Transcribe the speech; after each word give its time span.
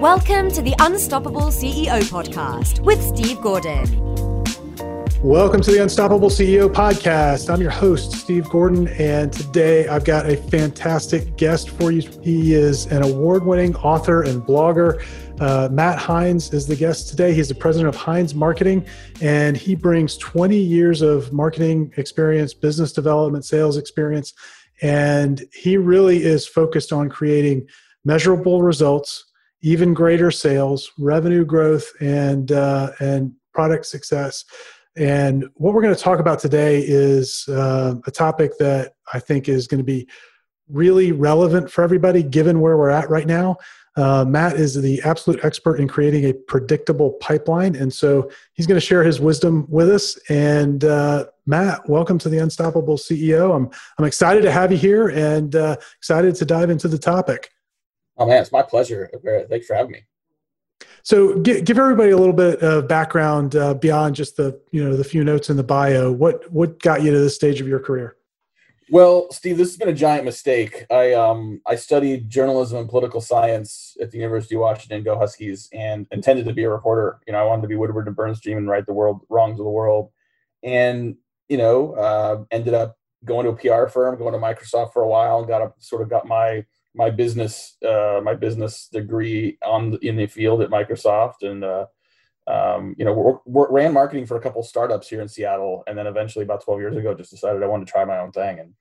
Welcome 0.00 0.50
to 0.50 0.60
the 0.60 0.74
Unstoppable 0.80 1.50
CEO 1.52 2.02
podcast 2.02 2.80
with 2.80 3.00
Steve 3.00 3.40
Gordon. 3.40 3.84
Welcome 5.22 5.62
to 5.62 5.70
the 5.70 5.80
Unstoppable 5.80 6.28
CEO 6.28 6.68
podcast. 6.68 7.48
I'm 7.48 7.60
your 7.62 7.70
host, 7.70 8.12
Steve 8.12 8.50
Gordon, 8.50 8.88
and 8.88 9.32
today 9.32 9.86
I've 9.86 10.04
got 10.04 10.28
a 10.28 10.36
fantastic 10.36 11.36
guest 11.36 11.70
for 11.70 11.92
you. 11.92 12.02
He 12.22 12.54
is 12.54 12.86
an 12.86 13.02
award 13.04 13.46
winning 13.46 13.76
author 13.76 14.22
and 14.22 14.42
blogger. 14.42 15.02
Uh, 15.40 15.68
Matt 15.70 15.98
Heinz 15.98 16.52
is 16.52 16.66
the 16.66 16.76
guest 16.76 17.08
today. 17.08 17.32
He's 17.32 17.48
the 17.48 17.54
president 17.54 17.88
of 17.88 17.98
Heinz 17.98 18.34
Marketing, 18.34 18.84
and 19.22 19.56
he 19.56 19.76
brings 19.76 20.18
20 20.18 20.58
years 20.58 21.02
of 21.02 21.32
marketing 21.32 21.94
experience, 21.96 22.52
business 22.52 22.92
development, 22.92 23.44
sales 23.44 23.76
experience, 23.76 24.34
and 24.82 25.42
he 25.52 25.76
really 25.76 26.24
is 26.24 26.46
focused 26.46 26.92
on 26.92 27.08
creating 27.08 27.66
measurable 28.04 28.60
results 28.60 29.26
even 29.64 29.94
greater 29.94 30.30
sales, 30.30 30.92
revenue 30.98 31.44
growth, 31.44 31.90
and 32.00 32.52
uh, 32.52 32.90
and 33.00 33.32
product 33.54 33.86
success. 33.86 34.44
And 34.96 35.46
what 35.54 35.72
we're 35.72 35.82
going 35.82 35.94
to 35.94 36.00
talk 36.00 36.20
about 36.20 36.38
today 36.38 36.84
is 36.86 37.48
uh, 37.48 37.94
a 38.06 38.10
topic 38.10 38.58
that 38.58 38.92
I 39.12 39.18
think 39.18 39.48
is 39.48 39.66
going 39.66 39.78
to 39.78 39.84
be 39.84 40.06
really 40.68 41.12
relevant 41.12 41.70
for 41.70 41.82
everybody, 41.82 42.22
given 42.22 42.60
where 42.60 42.76
we're 42.76 42.90
at 42.90 43.08
right 43.08 43.26
now. 43.26 43.56
Uh, 43.96 44.24
Matt 44.24 44.56
is 44.56 44.74
the 44.80 45.00
absolute 45.02 45.42
expert 45.44 45.80
in 45.80 45.88
creating 45.88 46.24
a 46.24 46.34
predictable 46.34 47.12
pipeline, 47.14 47.74
and 47.74 47.92
so 47.92 48.30
he's 48.52 48.66
going 48.66 48.78
to 48.78 48.84
share 48.84 49.02
his 49.02 49.18
wisdom 49.18 49.64
with 49.70 49.88
us. 49.88 50.18
And 50.28 50.84
uh, 50.84 51.26
Matt, 51.46 51.88
welcome 51.88 52.18
to 52.18 52.28
the 52.28 52.38
Unstoppable 52.38 52.98
CEO. 52.98 53.56
I'm 53.56 53.70
I'm 53.96 54.04
excited 54.04 54.42
to 54.42 54.52
have 54.52 54.72
you 54.72 54.78
here, 54.78 55.08
and 55.08 55.56
uh, 55.56 55.76
excited 55.96 56.34
to 56.34 56.44
dive 56.44 56.68
into 56.68 56.86
the 56.86 56.98
topic. 56.98 57.53
Oh 58.16 58.26
man, 58.26 58.42
it's 58.42 58.52
my 58.52 58.62
pleasure. 58.62 59.10
Thanks 59.48 59.66
for 59.66 59.74
having 59.74 59.92
me. 59.92 60.00
So, 61.02 61.38
give, 61.38 61.64
give 61.64 61.78
everybody 61.78 62.10
a 62.10 62.16
little 62.16 62.34
bit 62.34 62.60
of 62.62 62.88
background 62.88 63.56
uh, 63.56 63.74
beyond 63.74 64.14
just 64.14 64.36
the 64.36 64.60
you 64.70 64.82
know 64.82 64.96
the 64.96 65.04
few 65.04 65.24
notes 65.24 65.50
in 65.50 65.56
the 65.56 65.64
bio. 65.64 66.10
What 66.12 66.50
what 66.50 66.80
got 66.80 67.02
you 67.02 67.10
to 67.10 67.18
this 67.18 67.34
stage 67.34 67.60
of 67.60 67.68
your 67.68 67.80
career? 67.80 68.16
Well, 68.90 69.30
Steve, 69.30 69.56
this 69.56 69.70
has 69.70 69.76
been 69.76 69.88
a 69.88 69.94
giant 69.94 70.24
mistake. 70.24 70.84
I 70.90 71.14
um 71.14 71.60
I 71.66 71.76
studied 71.76 72.28
journalism 72.28 72.78
and 72.78 72.88
political 72.88 73.20
science 73.20 73.96
at 74.00 74.10
the 74.10 74.18
University 74.18 74.54
of 74.54 74.60
Washington, 74.60 75.02
go 75.02 75.18
Huskies, 75.18 75.68
and 75.72 76.06
intended 76.10 76.44
to 76.46 76.52
be 76.52 76.64
a 76.64 76.70
reporter. 76.70 77.20
You 77.26 77.32
know, 77.32 77.40
I 77.40 77.44
wanted 77.44 77.62
to 77.62 77.68
be 77.68 77.76
Woodward 77.76 78.06
and 78.06 78.16
Bernstein 78.16 78.56
and 78.56 78.68
write 78.68 78.86
the 78.86 78.92
world 78.92 79.22
wrongs 79.28 79.58
of 79.58 79.64
the 79.64 79.70
world, 79.70 80.10
and 80.62 81.16
you 81.48 81.56
know, 81.56 81.94
uh, 81.94 82.44
ended 82.50 82.74
up 82.74 82.96
going 83.24 83.44
to 83.46 83.52
a 83.52 83.56
PR 83.56 83.88
firm, 83.88 84.18
going 84.18 84.32
to 84.32 84.38
Microsoft 84.38 84.92
for 84.92 85.02
a 85.02 85.08
while, 85.08 85.38
and 85.38 85.48
got 85.48 85.62
a 85.62 85.72
sort 85.78 86.02
of 86.02 86.10
got 86.10 86.26
my 86.26 86.64
my 86.94 87.10
business 87.10 87.76
uh, 87.86 88.20
my 88.22 88.34
business 88.34 88.88
degree 88.88 89.58
on 89.64 89.98
in 90.02 90.16
the 90.16 90.26
field 90.26 90.62
at 90.62 90.70
Microsoft. 90.70 91.42
And 91.42 91.64
uh, 91.64 91.86
um, 92.46 92.94
you 92.98 93.04
know 93.04 93.42
ran 93.46 93.92
marketing 93.92 94.26
for 94.26 94.36
a 94.36 94.40
couple 94.40 94.62
startups 94.62 95.08
here 95.08 95.20
in 95.20 95.28
Seattle. 95.28 95.82
And 95.86 95.96
then 95.96 96.06
eventually 96.06 96.44
about 96.44 96.64
12 96.64 96.80
years 96.80 96.96
ago 96.96 97.14
just 97.14 97.30
decided 97.30 97.62
I 97.62 97.66
wanted 97.66 97.86
to 97.86 97.92
try 97.92 98.04
my 98.04 98.18
own 98.18 98.32
thing 98.32 98.60
and 98.60 98.74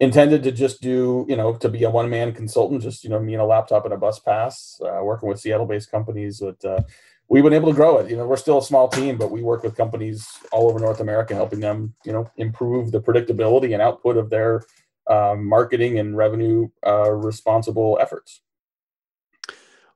intended 0.00 0.42
to 0.42 0.50
just 0.50 0.80
do 0.80 1.24
you 1.28 1.36
know 1.36 1.54
to 1.54 1.68
be 1.68 1.84
a 1.84 1.90
one 1.90 2.10
man 2.10 2.32
consultant 2.32 2.82
just 2.82 3.04
you 3.04 3.10
know 3.10 3.20
me 3.20 3.34
and 3.34 3.42
a 3.42 3.46
laptop 3.46 3.84
and 3.84 3.94
a 3.94 3.96
bus 3.96 4.18
pass 4.18 4.80
uh, 4.82 5.02
working 5.02 5.28
with 5.28 5.40
Seattle 5.40 5.66
based 5.66 5.90
companies. 5.90 6.40
But 6.40 6.64
uh, 6.64 6.82
we've 7.28 7.44
been 7.44 7.52
able 7.52 7.68
to 7.68 7.76
grow 7.76 7.98
it. 7.98 8.10
You 8.10 8.16
know 8.16 8.26
we're 8.26 8.36
still 8.36 8.58
a 8.58 8.62
small 8.62 8.88
team 8.88 9.16
but 9.18 9.30
we 9.30 9.42
work 9.42 9.62
with 9.62 9.76
companies 9.76 10.26
all 10.50 10.68
over 10.68 10.80
North 10.80 11.00
America 11.00 11.34
helping 11.34 11.60
them 11.60 11.94
you 12.04 12.12
know 12.12 12.30
improve 12.36 12.90
the 12.90 13.00
predictability 13.00 13.72
and 13.72 13.82
output 13.82 14.16
of 14.16 14.30
their 14.30 14.62
um, 15.08 15.46
marketing 15.46 15.98
and 15.98 16.16
revenue 16.16 16.68
uh, 16.86 17.10
responsible 17.10 17.98
efforts. 18.00 18.40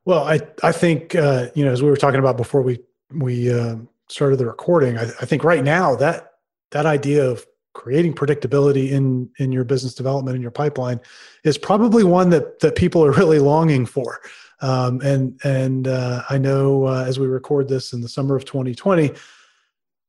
Well, 0.04 0.24
I 0.24 0.40
I 0.62 0.72
think 0.72 1.14
uh, 1.14 1.48
you 1.54 1.64
know 1.64 1.72
as 1.72 1.82
we 1.82 1.90
were 1.90 1.96
talking 1.96 2.20
about 2.20 2.36
before 2.36 2.62
we 2.62 2.80
we 3.12 3.52
uh, 3.52 3.76
started 4.08 4.36
the 4.36 4.46
recording, 4.46 4.98
I, 4.98 5.02
I 5.02 5.26
think 5.26 5.44
right 5.44 5.64
now 5.64 5.96
that 5.96 6.34
that 6.70 6.86
idea 6.86 7.28
of 7.28 7.44
creating 7.74 8.14
predictability 8.14 8.90
in 8.90 9.28
in 9.38 9.52
your 9.52 9.64
business 9.64 9.94
development 9.94 10.34
in 10.34 10.42
your 10.42 10.50
pipeline 10.50 11.00
is 11.44 11.58
probably 11.58 12.04
one 12.04 12.30
that 12.30 12.60
that 12.60 12.76
people 12.76 13.04
are 13.04 13.12
really 13.20 13.38
longing 13.38 13.84
for. 13.84 14.20
Um, 14.60 15.00
and 15.02 15.38
and 15.44 15.86
uh, 15.86 16.22
I 16.30 16.38
know 16.38 16.86
uh, 16.86 17.04
as 17.06 17.18
we 17.18 17.26
record 17.26 17.68
this 17.68 17.92
in 17.92 18.00
the 18.00 18.08
summer 18.08 18.36
of 18.36 18.44
2020, 18.44 19.12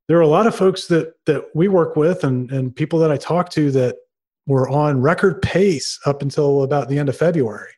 there 0.08 0.18
are 0.18 0.22
a 0.22 0.28
lot 0.28 0.48
of 0.48 0.56
folks 0.56 0.88
that 0.88 1.16
that 1.26 1.44
we 1.54 1.68
work 1.68 1.96
with 1.96 2.24
and 2.24 2.52
and 2.52 2.76
people 2.76 3.00
that 3.00 3.12
I 3.12 3.18
talk 3.18 3.50
to 3.52 3.72
that 3.72 3.98
were 4.48 4.68
on 4.70 5.02
record 5.02 5.42
pace 5.42 6.00
up 6.06 6.22
until 6.22 6.64
about 6.64 6.90
the 6.90 6.98
end 6.98 7.10
of 7.10 7.18
February. 7.18 7.72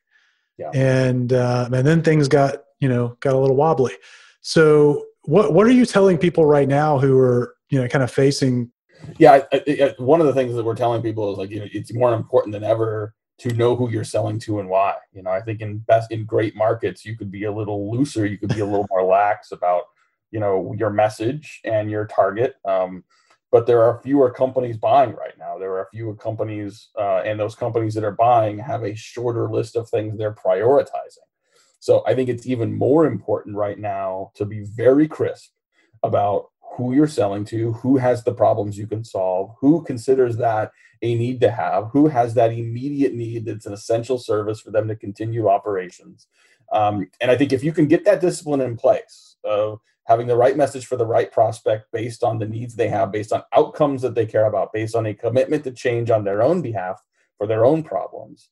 Yeah. 0.58 0.70
And 0.74 1.34
uh, 1.34 1.70
and 1.74 1.86
then 1.86 2.02
things 2.02 2.28
got 2.28 2.64
you 2.80 2.88
know 2.88 3.18
got 3.20 3.34
a 3.34 3.38
little 3.38 3.56
wobbly. 3.56 3.94
So 4.42 5.06
what 5.24 5.54
what 5.54 5.68
are 5.68 5.72
you 5.72 5.86
telling 5.86 6.18
people 6.18 6.46
right 6.46 6.68
now 6.68 7.00
who 7.00 7.18
are 7.20 7.56
you 7.70 7.82
know 7.82 7.88
kind 7.88 8.04
of 8.04 8.12
facing? 8.12 8.72
Yeah, 9.18 9.44
I, 9.52 9.62
I, 9.68 9.94
one 9.98 10.20
of 10.20 10.28
the 10.28 10.34
things 10.34 10.56
that 10.56 10.66
we're 10.66 10.76
telling 10.76 11.02
people 11.02 11.32
is 11.32 11.38
like 11.38 11.50
you 11.50 11.60
know 11.60 11.68
it's 11.72 11.94
more 11.94 12.14
important 12.14 12.54
than 12.54 12.64
ever 12.64 13.16
to 13.40 13.54
know 13.54 13.74
who 13.74 13.90
you're 13.90 14.04
selling 14.04 14.38
to 14.40 14.60
and 14.60 14.68
why. 14.68 14.96
You 15.14 15.24
know, 15.24 15.32
I 15.32 15.42
think 15.42 15.62
in 15.62 15.80
best 15.80 16.12
in 16.12 16.26
great 16.26 16.56
markets 16.56 17.06
you 17.06 17.18
could 17.18 17.32
be 17.32 17.46
a 17.46 17.52
little 17.52 17.90
looser, 17.92 18.26
you 18.26 18.38
could 18.38 18.54
be 18.54 18.60
a 18.60 18.66
little 18.66 18.88
more 18.90 19.04
lax 19.06 19.52
about 19.52 19.84
you 20.32 20.40
know 20.40 20.76
your 20.78 20.90
message 20.90 21.62
and 21.64 21.90
your 21.90 22.06
target. 22.06 22.56
Um, 22.66 23.04
but 23.52 23.66
there 23.66 23.82
are 23.82 24.02
fewer 24.02 24.30
companies 24.30 24.78
buying 24.78 25.14
right 25.14 25.38
now. 25.38 25.58
There 25.58 25.78
are 25.78 25.88
fewer 25.92 26.16
companies, 26.16 26.90
uh, 26.98 27.22
and 27.26 27.40
those 27.40 27.56
companies 27.56 27.94
that 27.96 28.04
are 28.04 28.12
buying 28.12 28.60
have 28.60 28.84
a 28.84 28.96
shorter 28.96 29.50
list 29.50 29.76
of 29.76 29.90
things 29.90 30.18
they're 30.18 30.34
prioritizing. 30.34 31.26
So 31.80 32.04
I 32.06 32.14
think 32.14 32.30
it's 32.30 32.46
even 32.46 32.78
more 32.78 33.06
important 33.06 33.56
right 33.56 33.80
now 33.80 34.32
to 34.36 34.46
be 34.46 34.66
very 34.66 35.08
crisp 35.08 35.52
about 36.04 36.50
who 36.80 36.94
you're 36.94 37.08
selling 37.08 37.44
to, 37.46 37.74
who 37.74 37.98
has 37.98 38.24
the 38.24 38.34
problems 38.34 38.78
you 38.78 38.88
can 38.88 39.04
solve, 39.04 39.56
who 39.60 39.84
considers 39.84 40.38
that 40.38 40.72
a 41.02 41.16
need 41.16 41.42
to 41.42 41.50
have, 41.50 41.90
who 41.92 42.08
has 42.08 42.34
that 42.36 42.52
immediate 42.52 43.14
need 43.14 43.46
that's 43.46 43.66
an 43.66 43.74
essential 43.74 44.18
service 44.18 44.60
for 44.60 44.72
them 44.72 44.88
to 44.88 44.96
continue 44.96 45.48
operations. 45.48 46.28
Um, 46.72 47.10
and 47.20 47.32
I 47.32 47.38
think 47.38 47.52
if 47.52 47.64
you 47.64 47.74
can 47.74 47.88
get 47.88 48.06
that 48.06 48.22
discipline 48.22 48.62
in 48.62 48.78
place 48.78 49.38
of 49.44 49.80
having 50.10 50.26
the 50.26 50.36
right 50.36 50.58
message 50.58 50.88
for 50.88 50.98
the 50.98 51.06
right 51.06 51.32
prospect 51.32 51.86
based 51.94 52.24
on 52.24 52.40
the 52.40 52.48
needs 52.48 52.76
they 52.76 52.88
have, 52.88 53.12
based 53.12 53.32
on 53.32 53.44
outcomes 53.56 54.02
that 54.02 54.16
they 54.16 54.26
care 54.26 54.48
about, 54.48 54.74
based 54.74 54.96
on 54.96 55.06
a 55.06 55.14
commitment 55.14 55.64
to 55.64 55.72
change 55.72 56.10
on 56.10 56.24
their 56.24 56.42
own 56.42 56.64
behalf 56.64 57.00
for 57.38 57.46
their 57.46 57.64
own 57.64 57.84
problems, 57.84 58.50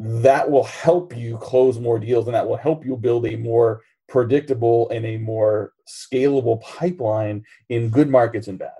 that 0.00 0.50
will 0.50 0.64
help 0.64 1.16
you 1.16 1.38
close 1.38 1.78
more 1.78 2.00
deals 2.00 2.26
and 2.26 2.34
that 2.34 2.48
will 2.48 2.56
help 2.56 2.84
you 2.84 2.96
build 2.96 3.24
a 3.24 3.36
more 3.36 3.82
predictable 4.08 4.90
and 4.90 5.06
a 5.06 5.16
more 5.16 5.72
scalable 5.88 6.60
pipeline 6.60 7.44
in 7.68 7.88
good 7.88 8.10
markets 8.10 8.48
and 8.48 8.58
bad. 8.58 8.72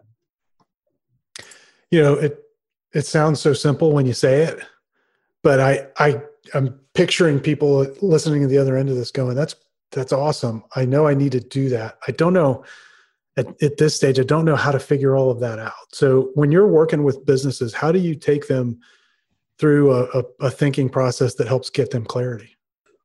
You 1.92 2.02
know, 2.02 2.14
it 2.14 2.44
it 2.92 3.06
sounds 3.06 3.40
so 3.40 3.52
simple 3.52 3.92
when 3.92 4.04
you 4.04 4.14
say 4.14 4.42
it, 4.42 4.58
but 5.44 5.60
I 5.60 5.86
I 5.96 6.20
I'm 6.54 6.80
picturing 6.92 7.38
people 7.38 7.86
listening 8.02 8.42
to 8.42 8.48
the 8.48 8.58
other 8.58 8.76
end 8.76 8.90
of 8.90 8.96
this 8.96 9.12
going, 9.12 9.36
that's 9.36 9.54
that's 9.94 10.12
awesome. 10.12 10.64
I 10.76 10.84
know 10.84 11.06
I 11.06 11.14
need 11.14 11.32
to 11.32 11.40
do 11.40 11.68
that. 11.70 11.98
I 12.06 12.12
don't 12.12 12.32
know 12.32 12.64
at, 13.36 13.62
at 13.62 13.76
this 13.78 13.94
stage, 13.94 14.18
I 14.18 14.22
don't 14.22 14.44
know 14.44 14.56
how 14.56 14.70
to 14.70 14.78
figure 14.78 15.16
all 15.16 15.30
of 15.30 15.40
that 15.40 15.58
out. 15.58 15.72
So 15.92 16.30
when 16.34 16.52
you're 16.52 16.68
working 16.68 17.02
with 17.02 17.26
businesses, 17.26 17.74
how 17.74 17.92
do 17.92 17.98
you 17.98 18.14
take 18.14 18.46
them 18.46 18.80
through 19.58 19.92
a, 19.92 20.04
a, 20.18 20.24
a 20.40 20.50
thinking 20.50 20.88
process 20.88 21.34
that 21.34 21.48
helps 21.48 21.70
get 21.70 21.90
them 21.90 22.04
clarity? 22.04 22.50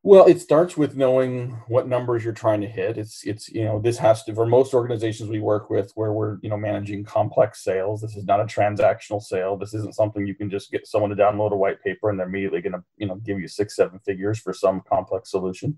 Well, 0.01 0.27
it 0.27 0.39
starts 0.39 0.77
with 0.77 0.95
knowing 0.95 1.51
what 1.67 1.89
numbers 1.89 2.23
you're 2.23 2.33
trying 2.33 2.61
to 2.61 2.67
hit. 2.67 2.97
It's 2.97 3.21
it's 3.25 3.49
you 3.49 3.65
know 3.65 3.81
this 3.81 3.97
has 3.97 4.23
to 4.23 4.33
for 4.33 4.45
most 4.45 4.73
organizations 4.73 5.29
we 5.29 5.41
work 5.41 5.69
with 5.69 5.91
where 5.95 6.13
we're 6.13 6.37
you 6.41 6.49
know 6.49 6.55
managing 6.55 7.03
complex 7.03 7.65
sales. 7.65 7.99
This 7.99 8.15
is 8.15 8.23
not 8.23 8.39
a 8.39 8.45
transactional 8.45 9.21
sale. 9.21 9.57
This 9.57 9.73
isn't 9.73 9.95
something 9.95 10.25
you 10.25 10.35
can 10.35 10.49
just 10.49 10.71
get 10.71 10.87
someone 10.87 11.09
to 11.09 11.17
download 11.17 11.51
a 11.51 11.57
white 11.57 11.83
paper 11.83 12.09
and 12.09 12.17
they're 12.17 12.27
immediately 12.27 12.61
going 12.61 12.73
to 12.73 12.83
you 12.95 13.07
know 13.07 13.15
give 13.15 13.41
you 13.41 13.49
six 13.49 13.75
seven 13.75 13.99
figures 13.99 14.39
for 14.39 14.53
some 14.53 14.81
complex 14.87 15.31
solution. 15.31 15.77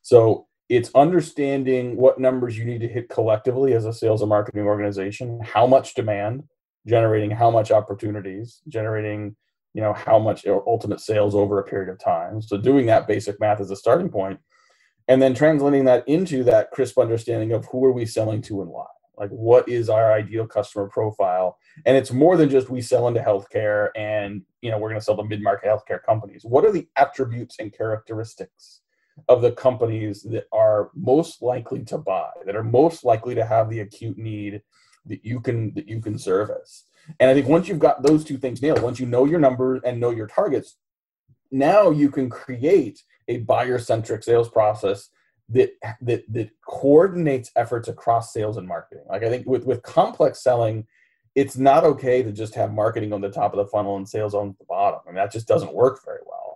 So 0.00 0.47
it's 0.68 0.90
understanding 0.94 1.96
what 1.96 2.20
numbers 2.20 2.58
you 2.58 2.64
need 2.64 2.80
to 2.80 2.88
hit 2.88 3.08
collectively 3.08 3.72
as 3.72 3.86
a 3.86 3.92
sales 3.92 4.20
and 4.20 4.28
marketing 4.28 4.64
organization, 4.64 5.40
how 5.42 5.66
much 5.66 5.94
demand, 5.94 6.44
generating 6.86 7.30
how 7.30 7.50
much 7.50 7.70
opportunities, 7.70 8.60
generating 8.68 9.36
you 9.74 9.82
know 9.82 9.92
how 9.92 10.18
much 10.18 10.46
ultimate 10.46 11.00
sales 11.00 11.34
over 11.34 11.58
a 11.58 11.64
period 11.64 11.90
of 11.90 11.98
time. 11.98 12.42
So 12.42 12.56
doing 12.56 12.86
that 12.86 13.06
basic 13.06 13.38
math 13.38 13.60
as 13.60 13.70
a 13.70 13.76
starting 13.76 14.08
point, 14.08 14.40
and 15.06 15.22
then 15.22 15.34
translating 15.34 15.84
that 15.84 16.06
into 16.08 16.42
that 16.44 16.70
crisp 16.70 16.98
understanding 16.98 17.52
of 17.52 17.66
who 17.66 17.84
are 17.84 17.92
we 17.92 18.06
selling 18.06 18.42
to 18.42 18.62
and 18.62 18.70
why. 18.70 18.86
Like 19.16 19.30
what 19.30 19.68
is 19.68 19.88
our 19.88 20.12
ideal 20.12 20.46
customer 20.46 20.88
profile? 20.88 21.58
And 21.84 21.96
it's 21.96 22.12
more 22.12 22.36
than 22.36 22.48
just 22.48 22.70
we 22.70 22.80
sell 22.80 23.08
into 23.08 23.20
healthcare 23.20 23.88
and 23.96 24.42
you 24.62 24.70
know 24.70 24.78
we're 24.78 24.88
going 24.88 25.00
to 25.00 25.04
sell 25.04 25.16
to 25.16 25.24
mid-market 25.24 25.68
healthcare 25.68 26.02
companies. 26.02 26.42
What 26.44 26.64
are 26.64 26.72
the 26.72 26.88
attributes 26.96 27.56
and 27.58 27.72
characteristics 27.72 28.80
of 29.28 29.42
the 29.42 29.52
companies 29.52 30.22
that 30.22 30.46
are 30.52 30.90
most 30.94 31.42
likely 31.42 31.84
to 31.84 31.98
buy, 31.98 32.30
that 32.44 32.56
are 32.56 32.64
most 32.64 33.04
likely 33.04 33.34
to 33.34 33.44
have 33.44 33.68
the 33.68 33.80
acute 33.80 34.18
need 34.18 34.62
that 35.06 35.24
you 35.24 35.40
can 35.40 35.74
that 35.74 35.88
you 35.88 36.00
can 36.00 36.18
service. 36.18 36.84
And 37.18 37.30
I 37.30 37.34
think 37.34 37.48
once 37.48 37.68
you've 37.68 37.78
got 37.78 38.02
those 38.02 38.24
two 38.24 38.36
things 38.36 38.62
nailed, 38.62 38.82
once 38.82 39.00
you 39.00 39.06
know 39.06 39.24
your 39.24 39.40
numbers 39.40 39.80
and 39.84 39.98
know 39.98 40.10
your 40.10 40.26
targets, 40.26 40.76
now 41.50 41.90
you 41.90 42.10
can 42.10 42.28
create 42.28 43.02
a 43.28 43.38
buyer 43.38 43.78
centric 43.78 44.22
sales 44.22 44.48
process 44.48 45.10
that 45.48 45.72
that 46.02 46.24
that 46.32 46.50
coordinates 46.66 47.50
efforts 47.56 47.88
across 47.88 48.32
sales 48.32 48.56
and 48.56 48.68
marketing. 48.68 49.04
Like 49.08 49.22
I 49.22 49.30
think 49.30 49.46
with 49.46 49.64
with 49.64 49.82
complex 49.82 50.42
selling, 50.42 50.86
it's 51.34 51.56
not 51.56 51.84
okay 51.84 52.22
to 52.22 52.32
just 52.32 52.54
have 52.54 52.72
marketing 52.72 53.12
on 53.12 53.20
the 53.20 53.30
top 53.30 53.52
of 53.52 53.58
the 53.58 53.70
funnel 53.70 53.96
and 53.96 54.08
sales 54.08 54.34
on 54.34 54.54
the 54.58 54.66
bottom. 54.66 55.00
I 55.06 55.10
mean 55.10 55.16
that 55.16 55.32
just 55.32 55.48
doesn't 55.48 55.72
work 55.72 56.00
very 56.04 56.20
well. 56.26 56.47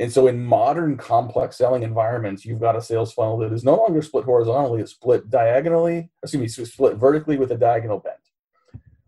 And 0.00 0.12
so 0.12 0.26
in 0.26 0.44
modern 0.44 0.96
complex 0.96 1.56
selling 1.56 1.82
environments, 1.82 2.44
you've 2.44 2.60
got 2.60 2.74
a 2.74 2.82
sales 2.82 3.12
funnel 3.12 3.38
that 3.38 3.52
is 3.52 3.62
no 3.62 3.76
longer 3.76 4.02
split 4.02 4.24
horizontally, 4.24 4.80
it's 4.80 4.92
split 4.92 5.30
diagonally, 5.30 6.10
excuse 6.22 6.58
me, 6.58 6.64
split 6.64 6.96
vertically 6.96 7.36
with 7.36 7.52
a 7.52 7.56
diagonal 7.56 8.00
bend. 8.00 8.16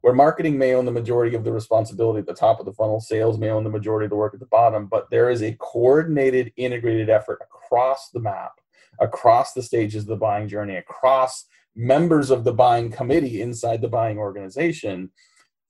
Where 0.03 0.13
marketing 0.13 0.59
may 0.59 0.75
own 0.75 0.85
the 0.85 0.93
majority 0.93 1.35
of 1.35 1.45
the 1.45 1.53
responsibility 1.53 2.21
at 2.21 2.27
the 2.27 2.35
top 2.35 2.61
of 2.61 2.67
the 2.67 2.73
funnel, 2.73 3.01
sales 3.01 3.39
may 3.39 3.51
own 3.51 3.65
the 3.65 3.71
majority 3.71 4.05
of 4.05 4.11
the 4.11 4.17
work 4.17 4.35
at 4.35 4.41
the 4.41 4.47
bottom, 4.47 4.87
but 4.87 5.09
there 5.11 5.31
is 5.31 5.43
a 5.43 5.57
coordinated, 5.59 6.53
integrated 6.57 7.09
effort 7.09 7.41
across 7.43 8.11
the 8.11 8.21
map 8.21 8.53
across 9.01 9.53
the 9.53 9.63
stages 9.63 10.03
of 10.03 10.09
the 10.09 10.17
buying 10.17 10.49
journey, 10.49 10.77
across 10.77 11.47
members 11.75 12.31
of 12.31 12.45
the 12.45 12.53
buying 12.53 12.91
committee 12.91 13.41
inside 13.41 13.81
the 13.81 13.89
buying 13.89 14.19
organization, 14.19 15.11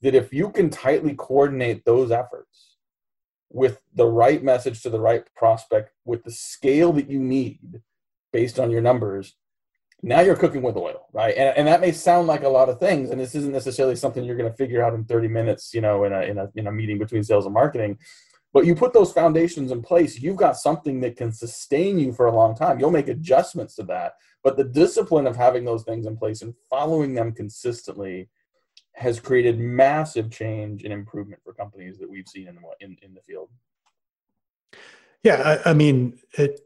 that 0.00 0.14
if 0.14 0.32
you 0.32 0.50
can 0.50 0.68
tightly 0.68 1.14
coordinate 1.14 1.84
those 1.84 2.10
efforts 2.10 2.71
with 3.52 3.80
the 3.94 4.06
right 4.06 4.42
message 4.42 4.82
to 4.82 4.90
the 4.90 5.00
right 5.00 5.24
prospect, 5.36 5.90
with 6.04 6.24
the 6.24 6.30
scale 6.30 6.92
that 6.94 7.08
you 7.08 7.18
need 7.18 7.82
based 8.32 8.58
on 8.58 8.70
your 8.70 8.80
numbers, 8.80 9.36
now 10.02 10.20
you're 10.20 10.36
cooking 10.36 10.62
with 10.62 10.76
oil, 10.76 11.06
right? 11.12 11.34
And, 11.36 11.56
and 11.56 11.68
that 11.68 11.80
may 11.80 11.92
sound 11.92 12.26
like 12.26 12.42
a 12.42 12.48
lot 12.48 12.68
of 12.68 12.80
things, 12.80 13.10
and 13.10 13.20
this 13.20 13.34
isn't 13.34 13.52
necessarily 13.52 13.94
something 13.94 14.24
you're 14.24 14.36
going 14.36 14.50
to 14.50 14.56
figure 14.56 14.82
out 14.82 14.94
in 14.94 15.04
30 15.04 15.28
minutes, 15.28 15.72
you 15.72 15.80
know, 15.80 16.04
in 16.04 16.12
a, 16.12 16.22
in 16.22 16.38
a, 16.38 16.48
in 16.56 16.66
a 16.66 16.72
meeting 16.72 16.98
between 16.98 17.22
sales 17.22 17.44
and 17.44 17.54
marketing. 17.54 17.98
But 18.52 18.66
you 18.66 18.74
put 18.74 18.92
those 18.92 19.12
foundations 19.12 19.70
in 19.70 19.80
place, 19.80 20.20
you've 20.20 20.36
got 20.36 20.56
something 20.56 21.00
that 21.00 21.16
can 21.16 21.32
sustain 21.32 21.98
you 21.98 22.12
for 22.12 22.26
a 22.26 22.34
long 22.34 22.54
time. 22.54 22.80
You'll 22.80 22.90
make 22.90 23.08
adjustments 23.08 23.74
to 23.76 23.84
that. 23.84 24.14
But 24.42 24.56
the 24.56 24.64
discipline 24.64 25.26
of 25.26 25.36
having 25.36 25.64
those 25.64 25.84
things 25.84 26.06
in 26.06 26.16
place 26.16 26.42
and 26.42 26.54
following 26.68 27.14
them 27.14 27.32
consistently 27.32 28.28
has 28.94 29.18
created 29.18 29.58
massive 29.58 30.30
change 30.30 30.84
and 30.84 30.92
improvement 30.92 31.40
for 31.44 31.52
companies 31.52 31.98
that 31.98 32.08
we've 32.08 32.28
seen 32.28 32.48
in 32.48 32.54
the, 32.54 32.60
in, 32.80 32.96
in 33.02 33.14
the 33.14 33.20
field. 33.20 33.48
Yeah, 35.22 35.58
I, 35.64 35.70
I 35.70 35.74
mean, 35.74 36.18
it, 36.36 36.60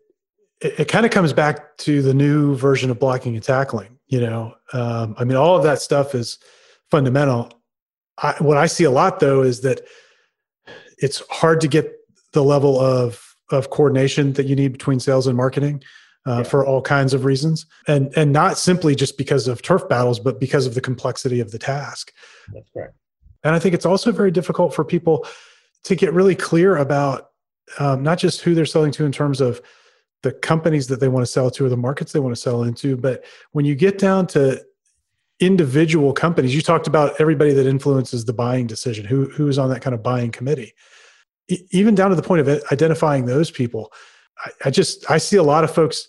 it, 0.61 0.81
it 0.81 0.89
kind 0.89 1.07
of 1.07 1.13
comes 1.13 1.33
back 1.33 1.77
to 1.79 2.03
the 2.03 2.15
new 2.15 2.57
version 2.57 2.91
of 2.91 2.99
blocking 2.99 3.35
and 3.35 3.45
tackling. 3.45 3.99
You 4.09 4.21
know, 4.21 4.55
um, 4.73 5.15
I 5.19 5.25
mean, 5.25 5.37
all 5.37 5.57
of 5.57 5.65
that 5.65 5.81
stuff 5.81 6.15
is 6.15 6.39
fundamental. 6.91 7.53
I, 8.19 8.35
what 8.39 8.57
I 8.57 8.67
see 8.67 8.85
a 8.85 8.91
lot 8.91 9.21
though 9.21 9.43
is 9.43 9.61
that 9.63 9.83
it's 10.99 11.23
hard 11.29 11.61
to 11.61 11.69
get 11.69 11.93
the 12.33 12.43
level 12.43 12.81
of 12.81 13.23
of 13.51 13.71
coordination 13.71 14.33
that 14.33 14.47
you 14.47 14.57
need 14.57 14.73
between 14.73 14.99
sales 14.99 15.27
and 15.27 15.37
marketing 15.37 15.83
uh, 16.27 16.39
yeah. 16.39 16.43
for 16.43 16.67
all 16.67 16.83
kinds 16.83 17.15
of 17.15 17.25
reasons, 17.25 17.67
and 17.87 18.13
and 18.17 18.33
not 18.33 18.59
simply 18.59 18.95
just 18.95 19.17
because 19.17 19.49
of 19.49 19.63
turf 19.63 19.89
battles, 19.89 20.19
but 20.19 20.41
because 20.41 20.67
of 20.67 20.75
the 20.75 20.81
complexity 20.81 21.41
of 21.41 21.51
the 21.51 21.59
task. 21.59 22.13
That's 22.53 22.71
right. 22.75 22.91
And 23.45 23.55
I 23.55 23.59
think 23.59 23.75
it's 23.75 23.87
also 23.87 24.11
very 24.13 24.31
difficult 24.31 24.75
for 24.75 24.85
people 24.85 25.27
to 25.85 25.95
get 25.95 26.13
really 26.13 26.35
clear 26.35 26.77
about 26.77 27.31
um, 27.79 28.03
not 28.03 28.19
just 28.19 28.41
who 28.41 28.55
they're 28.55 28.67
selling 28.67 28.93
to 28.93 29.05
in 29.05 29.13
terms 29.13 29.41
of 29.41 29.61
the 30.23 30.33
companies 30.33 30.89
that 30.89 30.99
they 30.99 31.09
want 31.09 31.25
to 31.25 31.31
sell 31.31 31.51
to 31.51 31.67
or 31.67 31.69
the 31.69 31.77
markets 31.77 32.13
they 32.13 32.19
want 32.19 32.35
to 32.35 32.41
sell 32.41 32.65
into, 32.65 32.97
but 32.97 33.25
when 33.53 33.65
you 33.65 33.75
get 33.75 33.99
down 33.99 34.27
to 34.27 34.61
individual 35.39 36.15
companies 36.15 36.55
you 36.55 36.63
talked 36.63 36.87
about 36.87 37.21
everybody 37.21 37.53
that 37.53 37.67
influences 37.67 38.25
the 38.25 38.33
buying 38.33 38.67
decision 38.67 39.05
who 39.05 39.27
who's 39.27 39.59
on 39.59 39.69
that 39.69 39.83
kind 39.83 39.93
of 39.93 40.03
buying 40.03 40.31
committee 40.31 40.73
e- 41.49 41.61
even 41.73 41.95
down 41.95 42.09
to 42.09 42.17
the 42.17 42.23
point 42.23 42.41
of 42.41 42.63
identifying 42.73 43.27
those 43.27 43.51
people 43.51 43.93
I, 44.45 44.51
I 44.67 44.71
just 44.71 45.11
i 45.11 45.19
see 45.19 45.37
a 45.37 45.43
lot 45.43 45.65
of 45.65 45.75
folks 45.75 46.09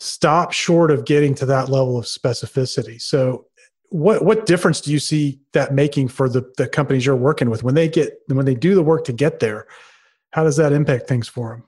stop 0.00 0.52
short 0.52 0.90
of 0.90 1.04
getting 1.04 1.34
to 1.36 1.46
that 1.46 1.68
level 1.68 1.96
of 1.96 2.04
specificity. 2.04 3.00
So 3.00 3.46
what 3.90 4.24
what 4.24 4.46
difference 4.46 4.80
do 4.80 4.92
you 4.92 4.98
see 4.98 5.40
that 5.52 5.72
making 5.72 6.08
for 6.08 6.28
the 6.28 6.50
the 6.56 6.66
companies 6.66 7.06
you're 7.06 7.16
working 7.16 7.50
with? 7.50 7.62
When 7.62 7.74
they 7.74 7.88
get 7.88 8.14
when 8.26 8.46
they 8.46 8.54
do 8.54 8.74
the 8.74 8.82
work 8.82 9.04
to 9.04 9.12
get 9.12 9.40
there 9.40 9.66
how 10.34 10.42
does 10.42 10.56
that 10.56 10.72
impact 10.72 11.06
things 11.06 11.28
for 11.28 11.50
them 11.50 11.64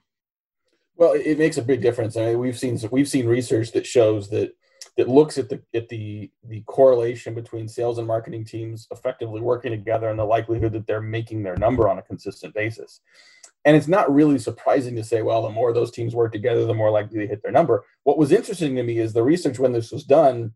well 0.96 1.12
it 1.12 1.38
makes 1.38 1.56
a 1.56 1.62
big 1.62 1.80
difference. 1.80 2.16
I 2.16 2.26
mean 2.26 2.38
we've 2.38 2.58
seen 2.58 2.78
we've 2.90 3.08
seen 3.08 3.26
research 3.26 3.72
that 3.72 3.86
shows 3.86 4.28
that 4.30 4.52
that 4.96 5.08
looks 5.08 5.38
at 5.38 5.48
the 5.48 5.62
at 5.74 5.88
the 5.88 6.30
the 6.48 6.62
correlation 6.62 7.34
between 7.34 7.68
sales 7.68 7.98
and 7.98 8.06
marketing 8.06 8.44
teams 8.44 8.88
effectively 8.90 9.40
working 9.40 9.70
together 9.70 10.08
and 10.08 10.18
the 10.18 10.24
likelihood 10.24 10.72
that 10.72 10.86
they're 10.86 11.00
making 11.00 11.42
their 11.42 11.56
number 11.56 11.88
on 11.88 11.98
a 11.98 12.02
consistent 12.02 12.54
basis. 12.54 13.00
And 13.66 13.76
it's 13.76 13.88
not 13.88 14.12
really 14.12 14.38
surprising 14.38 14.96
to 14.96 15.04
say, 15.04 15.20
well, 15.20 15.42
the 15.42 15.50
more 15.50 15.72
those 15.74 15.90
teams 15.90 16.14
work 16.14 16.32
together, 16.32 16.64
the 16.64 16.72
more 16.72 16.90
likely 16.90 17.18
they 17.18 17.26
hit 17.26 17.42
their 17.42 17.52
number. 17.52 17.84
What 18.04 18.16
was 18.16 18.32
interesting 18.32 18.74
to 18.76 18.82
me 18.82 18.98
is 18.98 19.12
the 19.12 19.22
research 19.22 19.58
when 19.58 19.72
this 19.72 19.92
was 19.92 20.04
done, 20.04 20.54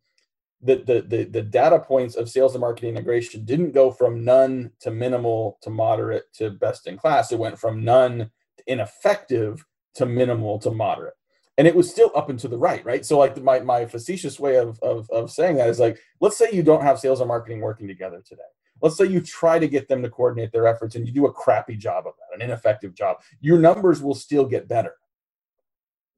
the, 0.62 0.76
the, 0.76 1.02
the, 1.02 1.24
the 1.24 1.42
data 1.42 1.78
points 1.78 2.14
of 2.14 2.30
sales 2.30 2.54
and 2.54 2.62
marketing 2.62 2.90
integration 2.90 3.44
didn't 3.44 3.72
go 3.72 3.90
from 3.90 4.24
none 4.24 4.70
to 4.80 4.90
minimal 4.90 5.58
to 5.62 5.70
moderate 5.70 6.32
to 6.34 6.50
best 6.50 6.86
in 6.86 6.96
class. 6.96 7.32
It 7.32 7.38
went 7.38 7.58
from 7.58 7.84
none 7.84 8.30
to 8.56 8.64
ineffective 8.66 9.64
to 9.94 10.06
minimal 10.06 10.58
to 10.60 10.70
moderate 10.70 11.14
and 11.60 11.68
it 11.68 11.76
was 11.76 11.90
still 11.90 12.10
up 12.16 12.30
and 12.30 12.38
to 12.38 12.48
the 12.48 12.56
right, 12.56 12.82
right? 12.86 13.04
So 13.04 13.18
like 13.18 13.36
my, 13.42 13.60
my 13.60 13.84
facetious 13.84 14.40
way 14.40 14.56
of, 14.56 14.78
of, 14.80 15.10
of 15.10 15.30
saying 15.30 15.56
that 15.56 15.68
is 15.68 15.78
like, 15.78 15.98
let's 16.18 16.38
say 16.38 16.48
you 16.50 16.62
don't 16.62 16.80
have 16.80 16.98
sales 16.98 17.20
and 17.20 17.28
marketing 17.28 17.60
working 17.60 17.86
together 17.86 18.22
today. 18.26 18.40
Let's 18.82 18.96
say 18.96 19.06
you 19.06 19.20
try 19.20 19.58
to 19.58 19.68
get 19.68 19.88
them 19.88 20.02
to 20.02 20.10
coordinate 20.10 20.52
their 20.52 20.66
efforts 20.66 20.94
and 20.94 21.06
you 21.06 21.12
do 21.12 21.26
a 21.26 21.32
crappy 21.32 21.76
job 21.76 22.06
of 22.06 22.14
that, 22.18 22.34
an 22.34 22.42
ineffective 22.42 22.94
job. 22.94 23.18
Your 23.40 23.58
numbers 23.58 24.02
will 24.02 24.14
still 24.14 24.46
get 24.46 24.68
better 24.68 24.94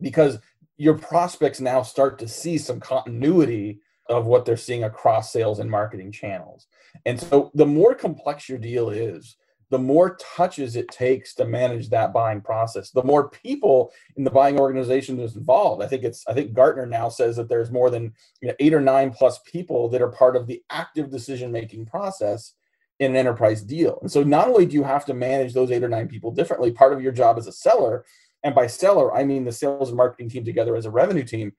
because 0.01 0.39
your 0.77 0.99
prospects 0.99 1.61
now 1.61 1.83
start 1.83 2.19
to 2.19 2.29
see 2.29 2.59
some 2.59 2.81
continuity 2.81 3.81
of 4.09 4.27
what 4.27 4.45
they're 4.45 4.57
seeing 4.57 4.85
across 4.85 5.33
sales 5.33 5.59
and 5.59 5.71
marketing 5.71 6.11
channels. 6.13 6.67
And 7.07 7.19
so 7.19 7.51
the 7.55 7.67
more 7.67 7.95
complex 7.95 8.49
your 8.49 8.59
deal 8.59 8.91
is, 8.91 9.37
the 9.73 9.79
more 9.79 10.17
touches 10.37 10.77
it 10.77 10.87
takes 10.89 11.35
to 11.35 11.47
manage 11.47 11.89
that 11.89 12.13
buying 12.13 12.43
process 12.43 12.91
the 12.91 13.03
more 13.03 13.31
people 13.31 13.91
in 14.17 14.23
the 14.23 14.31
buying 14.31 14.61
organization 14.61 15.19
is 15.19 15.35
involved. 15.35 15.83
I 15.83 15.89
think 15.89 16.05
it's 16.05 16.25
i 16.29 16.35
think 16.35 16.53
gartner 16.53 16.87
now 16.87 17.09
says 17.09 17.35
that 17.37 17.49
there's 17.49 17.71
more 17.73 17.91
than 17.91 18.13
you 18.41 18.49
know, 18.49 18.55
eight 18.61 18.75
or 18.75 18.81
nine 18.81 19.11
plus 19.11 19.41
people 19.47 19.89
that 19.89 20.03
are 20.03 20.11
part 20.11 20.37
of 20.37 20.47
the 20.47 20.63
active 20.71 21.11
decision 21.11 21.51
making 21.51 21.87
process 21.87 22.55
in 23.01 23.13
an 23.13 23.17
enterprise 23.17 23.63
deal. 23.63 23.99
And 24.03 24.13
so 24.13 24.23
not 24.23 24.47
only 24.47 24.67
do 24.67 24.75
you 24.75 24.85
have 24.85 25.07
to 25.07 25.15
manage 25.15 25.55
those 25.55 25.71
eight 25.71 25.83
or 25.83 25.89
nine 25.89 26.07
people 26.07 26.31
differently 26.31 26.71
part 26.71 26.93
of 26.93 27.03
your 27.03 27.13
job 27.13 27.39
as 27.39 27.47
a 27.47 27.53
seller 27.53 28.05
and 28.45 28.55
by 28.55 28.67
seller 28.67 29.15
i 29.15 29.25
mean 29.25 29.45
the 29.45 29.53
sales 29.53 29.89
and 29.89 29.97
marketing 29.97 30.29
team 30.29 30.45
together 30.45 30.77
as 30.77 30.87
a 30.87 30.91
revenue 30.91 31.25
team 31.25 31.53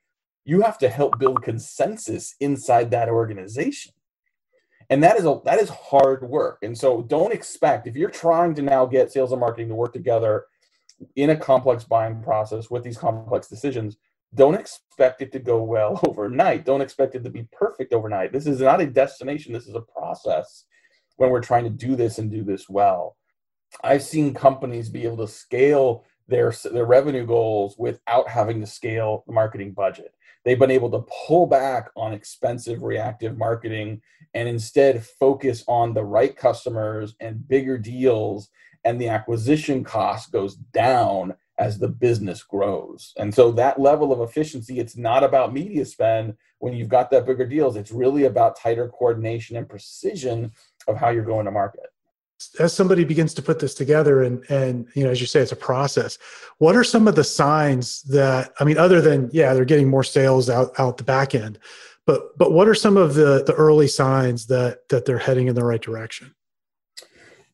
you 0.46 0.62
have 0.62 0.78
to 0.78 0.90
help 0.90 1.18
build 1.20 1.42
consensus 1.42 2.36
inside 2.40 2.92
that 2.92 3.10
organization 3.10 3.94
and 4.90 5.04
that 5.04 5.18
is 5.18 5.26
a 5.26 5.40
that 5.46 5.60
is 5.60 5.70
hard 5.70 6.24
work. 6.24 6.60
And 6.62 6.78
so 6.78 7.02
don't 7.04 7.34
expect 7.34 7.88
if 7.88 7.96
you're 7.96 8.10
trying 8.10 8.56
to 8.56 8.62
now 8.62 8.86
get 8.86 9.12
sales 9.12 9.32
and 9.32 9.40
marketing 9.40 9.70
to 9.70 9.76
work 9.76 9.94
together 9.94 10.46
in 11.16 11.32
a 11.32 11.36
complex 11.36 11.84
buying 11.84 12.22
process 12.22 12.70
with 12.70 12.84
these 12.84 12.98
complex 12.98 13.48
decisions 13.48 13.98
don't 14.36 14.56
expect 14.56 15.22
it 15.22 15.32
to 15.32 15.40
go 15.40 15.64
well 15.64 16.00
overnight. 16.08 16.66
Don't 16.66 16.82
expect 16.82 17.16
it 17.16 17.24
to 17.24 17.30
be 17.30 17.48
perfect 17.52 17.94
overnight. 17.94 18.32
This 18.32 18.48
is 18.48 18.62
not 18.62 18.82
a 18.82 18.88
destination. 18.88 19.54
This 19.54 19.68
is 19.68 19.76
a 19.76 19.82
process 19.82 20.66
when 21.18 21.30
we're 21.30 21.42
trying 21.42 21.64
to 21.66 21.70
do 21.70 21.96
this 21.96 22.18
and 22.18 22.32
do 22.32 22.44
this 22.44 22.68
well. 22.68 23.16
I've 23.84 24.04
seen 24.04 24.34
companies 24.34 24.90
be 24.90 25.06
able 25.06 25.18
to 25.18 25.28
scale 25.28 26.06
their 26.28 26.54
their 26.72 26.86
revenue 26.86 27.26
goals 27.26 27.76
without 27.78 28.30
having 28.30 28.60
to 28.62 28.68
scale 28.68 29.24
the 29.28 29.34
marketing 29.34 29.74
budget 29.74 30.14
they've 30.44 30.60
been 30.60 30.72
able 30.72 30.90
to 30.92 31.06
pull 31.28 31.46
back 31.46 31.90
on 31.96 32.14
expensive 32.14 32.84
reactive 32.84 33.38
marketing 33.38 34.02
and 34.34 34.48
instead 34.48 35.04
focus 35.04 35.64
on 35.68 35.94
the 35.94 36.04
right 36.04 36.36
customers 36.36 37.16
and 37.20 37.48
bigger 37.48 37.78
deals 37.78 38.50
and 38.84 39.00
the 39.00 39.08
acquisition 39.08 39.84
cost 39.84 40.32
goes 40.32 40.56
down 40.56 41.34
as 41.60 41.78
the 41.78 41.88
business 41.88 42.42
grows. 42.42 43.14
And 43.18 43.34
so 43.34 43.52
that 43.52 43.80
level 43.80 44.12
of 44.12 44.28
efficiency 44.28 44.80
it's 44.80 44.98
not 44.98 45.24
about 45.24 45.54
media 45.54 45.86
spend. 45.86 46.36
When 46.60 46.74
you've 46.74 46.90
got 46.90 47.12
that 47.12 47.26
bigger 47.26 47.46
deals 47.46 47.76
it's 47.76 47.92
really 47.92 48.26
about 48.26 48.60
tighter 48.60 48.90
coordination 48.90 49.56
and 49.56 49.70
precision 49.70 50.52
of 50.88 50.98
how 50.98 51.10
you're 51.10 51.24
going 51.24 51.46
to 51.46 51.52
market 51.52 51.93
as 52.60 52.74
somebody 52.74 53.04
begins 53.04 53.34
to 53.34 53.42
put 53.42 53.60
this 53.60 53.74
together 53.74 54.24
and 54.24 54.44
and 54.50 54.88
you 54.96 55.04
know 55.04 55.10
as 55.10 55.22
you 55.22 55.28
say 55.28 55.40
it's 55.40 55.52
a 55.52 55.56
process 55.56 56.18
what 56.58 56.76
are 56.76 56.84
some 56.84 57.08
of 57.08 57.16
the 57.16 57.24
signs 57.24 58.02
that 58.04 58.54
i 58.60 58.64
mean 58.64 58.78
other 58.78 59.02
than 59.02 59.30
yeah 59.34 59.54
they're 59.54 59.66
getting 59.66 59.90
more 59.90 60.04
sales 60.04 60.50
out 60.50 60.72
out 60.80 60.98
the 60.98 61.04
back 61.04 61.36
end 61.36 61.60
but 62.06 62.38
but 62.38 62.52
what 62.52 62.68
are 62.68 62.76
some 62.76 62.98
of 62.98 63.14
the 63.14 63.44
the 63.46 63.54
early 63.54 63.88
signs 63.88 64.48
that 64.48 64.88
that 64.90 65.06
they're 65.06 65.18
heading 65.18 65.48
in 65.48 65.56
the 65.56 65.64
right 65.64 65.82
direction? 65.82 66.34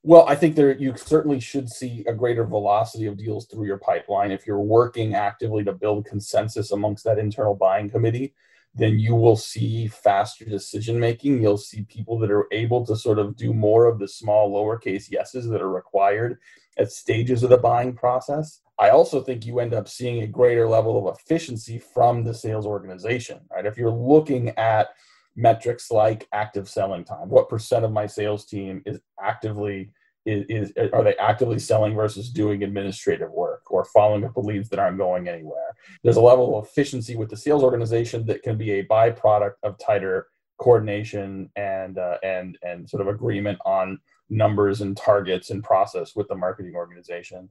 Well 0.02 0.26
i 0.28 0.36
think 0.36 0.56
there 0.56 0.78
you 0.78 0.96
certainly 0.96 1.40
should 1.40 1.70
see 1.70 2.06
a 2.08 2.14
greater 2.14 2.46
velocity 2.46 3.06
of 3.06 3.18
deals 3.18 3.46
through 3.46 3.66
your 3.66 3.78
pipeline 3.78 4.32
if 4.32 4.48
you're 4.48 4.60
working 4.60 5.14
actively 5.14 5.64
to 5.66 5.74
build 5.74 6.06
consensus 6.06 6.72
amongst 6.72 7.04
that 7.04 7.20
internal 7.20 7.54
buying 7.54 7.90
committee 7.90 8.34
then 8.76 9.00
you 9.00 9.16
will 9.16 9.36
see 9.36 9.88
faster 9.88 10.46
decision 10.46 11.00
making. 11.00 11.42
You'll 11.42 11.58
see 11.58 11.84
people 11.84 12.20
that 12.20 12.32
are 12.32 12.48
able 12.52 12.86
to 12.86 12.96
sort 12.96 13.20
of 13.20 13.36
do 13.36 13.54
more 13.54 13.86
of 13.86 14.00
the 14.00 14.08
small 14.08 14.52
lowercase 14.52 15.10
yeses 15.10 15.48
that 15.50 15.62
are 15.62 15.72
required 15.72 16.38
at 16.78 16.92
stages 16.92 17.44
of 17.44 17.50
the 17.50 17.58
buying 17.58 17.94
process. 17.94 18.62
I 18.78 18.90
also 18.90 19.22
think 19.22 19.46
you 19.46 19.60
end 19.60 19.74
up 19.74 19.90
seeing 19.90 20.22
a 20.22 20.28
greater 20.28 20.68
level 20.68 20.98
of 20.98 21.18
efficiency 21.18 21.80
from 21.80 22.24
the 22.24 22.34
sales 22.34 22.66
organization, 22.66 23.42
right? 23.52 23.66
If 23.66 23.78
you're 23.78 23.92
looking 23.92 24.50
at 24.50 24.90
metrics 25.36 25.92
like 25.92 26.28
active 26.32 26.70
selling 26.70 27.04
time, 27.04 27.28
what 27.30 27.50
percent 27.50 27.84
of 27.84 27.92
my 27.92 28.06
sales 28.06 28.46
team 28.46 28.82
is 28.86 29.00
actively 29.22 29.92
is, 30.26 30.46
is, 30.50 30.92
are 30.94 31.04
they 31.04 31.16
actively 31.16 31.60
selling 31.60 31.96
versus 31.96 32.30
doing 32.30 32.64
administrative 32.64 33.32
work 33.32 33.72
or 33.72 33.86
following 33.86 34.26
up 34.26 34.36
with 34.36 34.46
leads 34.46 34.70
that 34.70 34.80
aren't 34.80 34.98
going 34.98 35.28
anywhere? 35.28 35.76
There's 36.04 36.18
a 36.18 36.22
level 36.22 36.58
of 36.58 36.66
efficiency 36.66 37.16
with 37.16 37.30
the 37.30 37.38
sales 37.38 37.64
organization 37.64 38.26
that 38.26 38.44
can 38.44 38.58
be 38.58 38.72
a 38.74 38.86
byproduct 38.86 39.54
of 39.64 39.78
tighter 39.80 40.28
coordination 40.60 41.50
and 41.56 41.98
uh, 41.98 42.18
and 42.22 42.58
and 42.62 42.90
sort 42.90 43.02
of 43.02 43.08
agreement 43.08 43.60
on 43.66 44.00
numbers 44.30 44.82
and 44.82 44.96
targets 44.96 45.50
and 45.50 45.64
process 45.64 46.16
with 46.16 46.28
the 46.28 46.36
marketing 46.36 46.76
organization. 46.76 47.50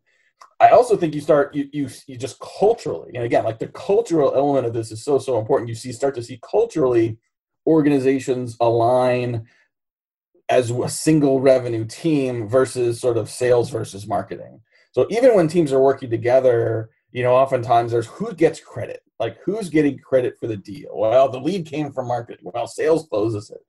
I 0.61 0.69
also 0.69 0.97
think 0.97 1.15
you 1.15 1.21
start 1.21 1.55
you, 1.55 1.69
you 1.73 1.89
you 2.07 2.17
just 2.17 2.39
culturally 2.39 3.13
and 3.15 3.25
again 3.25 3.45
like 3.45 3.59
the 3.59 3.69
cultural 3.69 4.35
element 4.35 4.67
of 4.67 4.73
this 4.73 4.93
is 4.93 5.05
so 5.05 5.19
so 5.19 5.39
important. 5.39 5.69
You 5.69 5.75
see 5.75 5.93
start 5.93 6.15
to 6.17 6.23
see 6.23 6.39
culturally 6.49 7.19
organizations 7.67 8.57
align 8.61 9.47
as 10.49 10.71
a 10.71 10.89
single 10.89 11.41
revenue 11.41 11.85
team 11.85 12.49
versus 12.49 13.01
sort 13.01 13.19
of 13.19 13.29
sales 13.29 13.71
versus 13.71 14.07
marketing. 14.07 14.61
So 14.93 15.07
even 15.11 15.35
when 15.35 15.49
teams 15.49 15.73
are 15.73 15.81
working 15.81 16.11
together, 16.11 16.91
you 17.13 17.23
know, 17.23 17.35
oftentimes 17.35 17.93
there's 17.93 18.07
who 18.07 18.33
gets 18.35 18.61
credit. 18.61 19.03
Like 19.19 19.39
who's 19.45 19.69
getting 19.69 19.99
credit 19.99 20.39
for 20.39 20.47
the 20.47 20.57
deal? 20.57 20.91
Well, 20.95 21.29
the 21.29 21.41
lead 21.41 21.67
came 21.67 21.93
from 21.93 22.07
marketing. 22.07 22.51
Well, 22.55 22.67
sales 22.67 23.07
closes 23.09 23.51
it. 23.51 23.61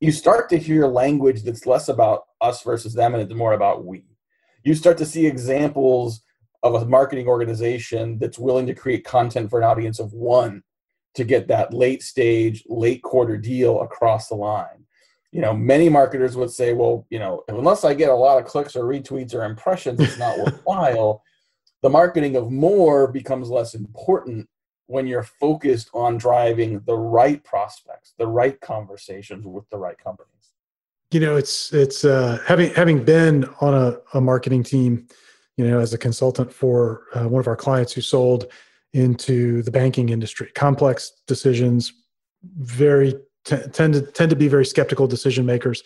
You 0.00 0.10
start 0.10 0.48
to 0.50 0.58
hear 0.58 0.86
language 0.86 1.42
that's 1.42 1.66
less 1.66 1.88
about 1.88 2.24
us 2.40 2.62
versus 2.62 2.94
them 2.94 3.14
and 3.14 3.22
it's 3.22 3.34
more 3.34 3.52
about 3.52 3.84
we. 3.84 4.04
You 4.64 4.74
start 4.74 4.98
to 4.98 5.06
see 5.06 5.26
examples 5.26 6.22
of 6.62 6.74
a 6.74 6.86
marketing 6.86 7.28
organization 7.28 8.18
that's 8.18 8.38
willing 8.38 8.66
to 8.66 8.74
create 8.74 9.04
content 9.04 9.50
for 9.50 9.60
an 9.60 9.64
audience 9.64 10.00
of 10.00 10.12
one 10.12 10.62
to 11.14 11.24
get 11.24 11.46
that 11.48 11.72
late 11.72 12.02
stage, 12.02 12.64
late 12.66 13.02
quarter 13.02 13.36
deal 13.36 13.80
across 13.82 14.28
the 14.28 14.34
line 14.34 14.85
you 15.32 15.40
know, 15.40 15.54
many 15.54 15.88
marketers 15.88 16.36
would 16.36 16.50
say, 16.50 16.72
well, 16.72 17.06
you 17.10 17.18
know, 17.18 17.44
unless 17.48 17.84
I 17.84 17.94
get 17.94 18.10
a 18.10 18.14
lot 18.14 18.38
of 18.38 18.46
clicks 18.46 18.76
or 18.76 18.84
retweets 18.84 19.34
or 19.34 19.44
impressions, 19.44 20.00
it's 20.00 20.18
not 20.18 20.38
worthwhile. 20.44 21.22
The 21.82 21.90
marketing 21.90 22.36
of 22.36 22.50
more 22.50 23.06
becomes 23.06 23.50
less 23.50 23.74
important 23.74 24.48
when 24.86 25.06
you're 25.06 25.24
focused 25.24 25.90
on 25.92 26.16
driving 26.16 26.80
the 26.86 26.96
right 26.96 27.42
prospects, 27.44 28.14
the 28.18 28.26
right 28.26 28.60
conversations 28.60 29.46
with 29.46 29.68
the 29.70 29.78
right 29.78 29.98
companies. 29.98 30.30
You 31.10 31.20
know, 31.20 31.36
it's 31.36 31.72
it's 31.72 32.04
uh, 32.04 32.40
having 32.46 32.72
having 32.74 33.04
been 33.04 33.44
on 33.60 33.74
a, 33.74 33.98
a 34.14 34.20
marketing 34.20 34.62
team, 34.62 35.06
you 35.56 35.68
know, 35.68 35.78
as 35.78 35.92
a 35.92 35.98
consultant 35.98 36.52
for 36.52 37.04
uh, 37.14 37.28
one 37.28 37.40
of 37.40 37.46
our 37.46 37.56
clients 37.56 37.92
who 37.92 38.00
sold 38.00 38.46
into 38.92 39.62
the 39.62 39.70
banking 39.70 40.08
industry, 40.08 40.50
complex 40.54 41.12
decisions, 41.26 41.92
very 42.58 43.14
t- 43.46 43.56
tend 43.72 43.94
to 43.94 44.02
tend 44.02 44.30
to 44.30 44.36
be 44.36 44.48
very 44.48 44.66
skeptical 44.66 45.06
decision 45.06 45.46
makers 45.46 45.82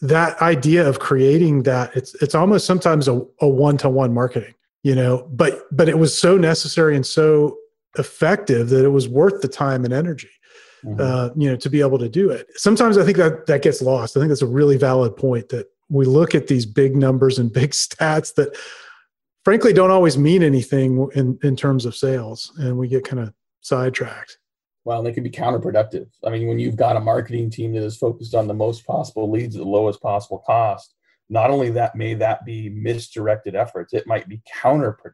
that 0.00 0.40
idea 0.40 0.88
of 0.88 1.00
creating 1.00 1.64
that 1.64 1.94
it's 1.96 2.14
it's 2.22 2.34
almost 2.34 2.66
sometimes 2.66 3.08
a, 3.08 3.20
a 3.40 3.48
one-to-one 3.48 4.14
marketing 4.14 4.54
you 4.82 4.94
know 4.94 5.28
but 5.32 5.62
but 5.72 5.88
it 5.88 5.98
was 5.98 6.16
so 6.16 6.36
necessary 6.36 6.94
and 6.94 7.04
so 7.04 7.56
effective 7.98 8.68
that 8.68 8.84
it 8.84 8.90
was 8.90 9.08
worth 9.08 9.40
the 9.40 9.48
time 9.48 9.84
and 9.84 9.92
energy 9.92 10.30
mm-hmm. 10.84 11.00
uh, 11.00 11.30
you 11.36 11.50
know 11.50 11.56
to 11.56 11.70
be 11.70 11.80
able 11.80 11.98
to 11.98 12.08
do 12.08 12.30
it. 12.30 12.46
Sometimes 12.56 12.98
i 12.98 13.04
think 13.04 13.16
that 13.16 13.46
that 13.46 13.62
gets 13.62 13.82
lost. 13.82 14.16
I 14.16 14.20
think 14.20 14.28
that's 14.28 14.42
a 14.42 14.46
really 14.46 14.76
valid 14.76 15.16
point 15.16 15.48
that 15.50 15.66
we 15.88 16.04
look 16.04 16.34
at 16.34 16.46
these 16.46 16.66
big 16.66 16.96
numbers 16.96 17.38
and 17.38 17.52
big 17.52 17.70
stats 17.84 18.34
that 18.34 18.56
frankly 19.44 19.72
don't 19.72 19.90
always 19.90 20.18
mean 20.18 20.42
anything 20.42 21.08
in 21.14 21.38
in 21.42 21.56
terms 21.56 21.84
of 21.84 21.96
sales 21.96 22.52
and 22.58 22.76
we 22.76 22.88
get 22.88 23.04
kind 23.04 23.22
of 23.22 23.32
sidetracked 23.60 24.38
well, 24.84 25.02
they 25.02 25.12
can 25.12 25.24
be 25.24 25.30
counterproductive. 25.30 26.08
I 26.24 26.30
mean, 26.30 26.48
when 26.48 26.58
you've 26.58 26.76
got 26.76 26.96
a 26.96 27.00
marketing 27.00 27.50
team 27.50 27.72
that 27.74 27.82
is 27.82 27.96
focused 27.96 28.34
on 28.34 28.46
the 28.46 28.54
most 28.54 28.86
possible 28.86 29.30
leads 29.30 29.56
at 29.56 29.62
the 29.62 29.68
lowest 29.68 30.00
possible 30.00 30.42
cost, 30.46 30.94
not 31.28 31.50
only 31.50 31.70
that 31.70 31.94
may 31.94 32.14
that 32.14 32.44
be 32.44 32.68
misdirected 32.70 33.54
efforts, 33.54 33.92
it 33.92 34.06
might 34.06 34.28
be 34.28 34.40
counterproductive. 34.62 35.12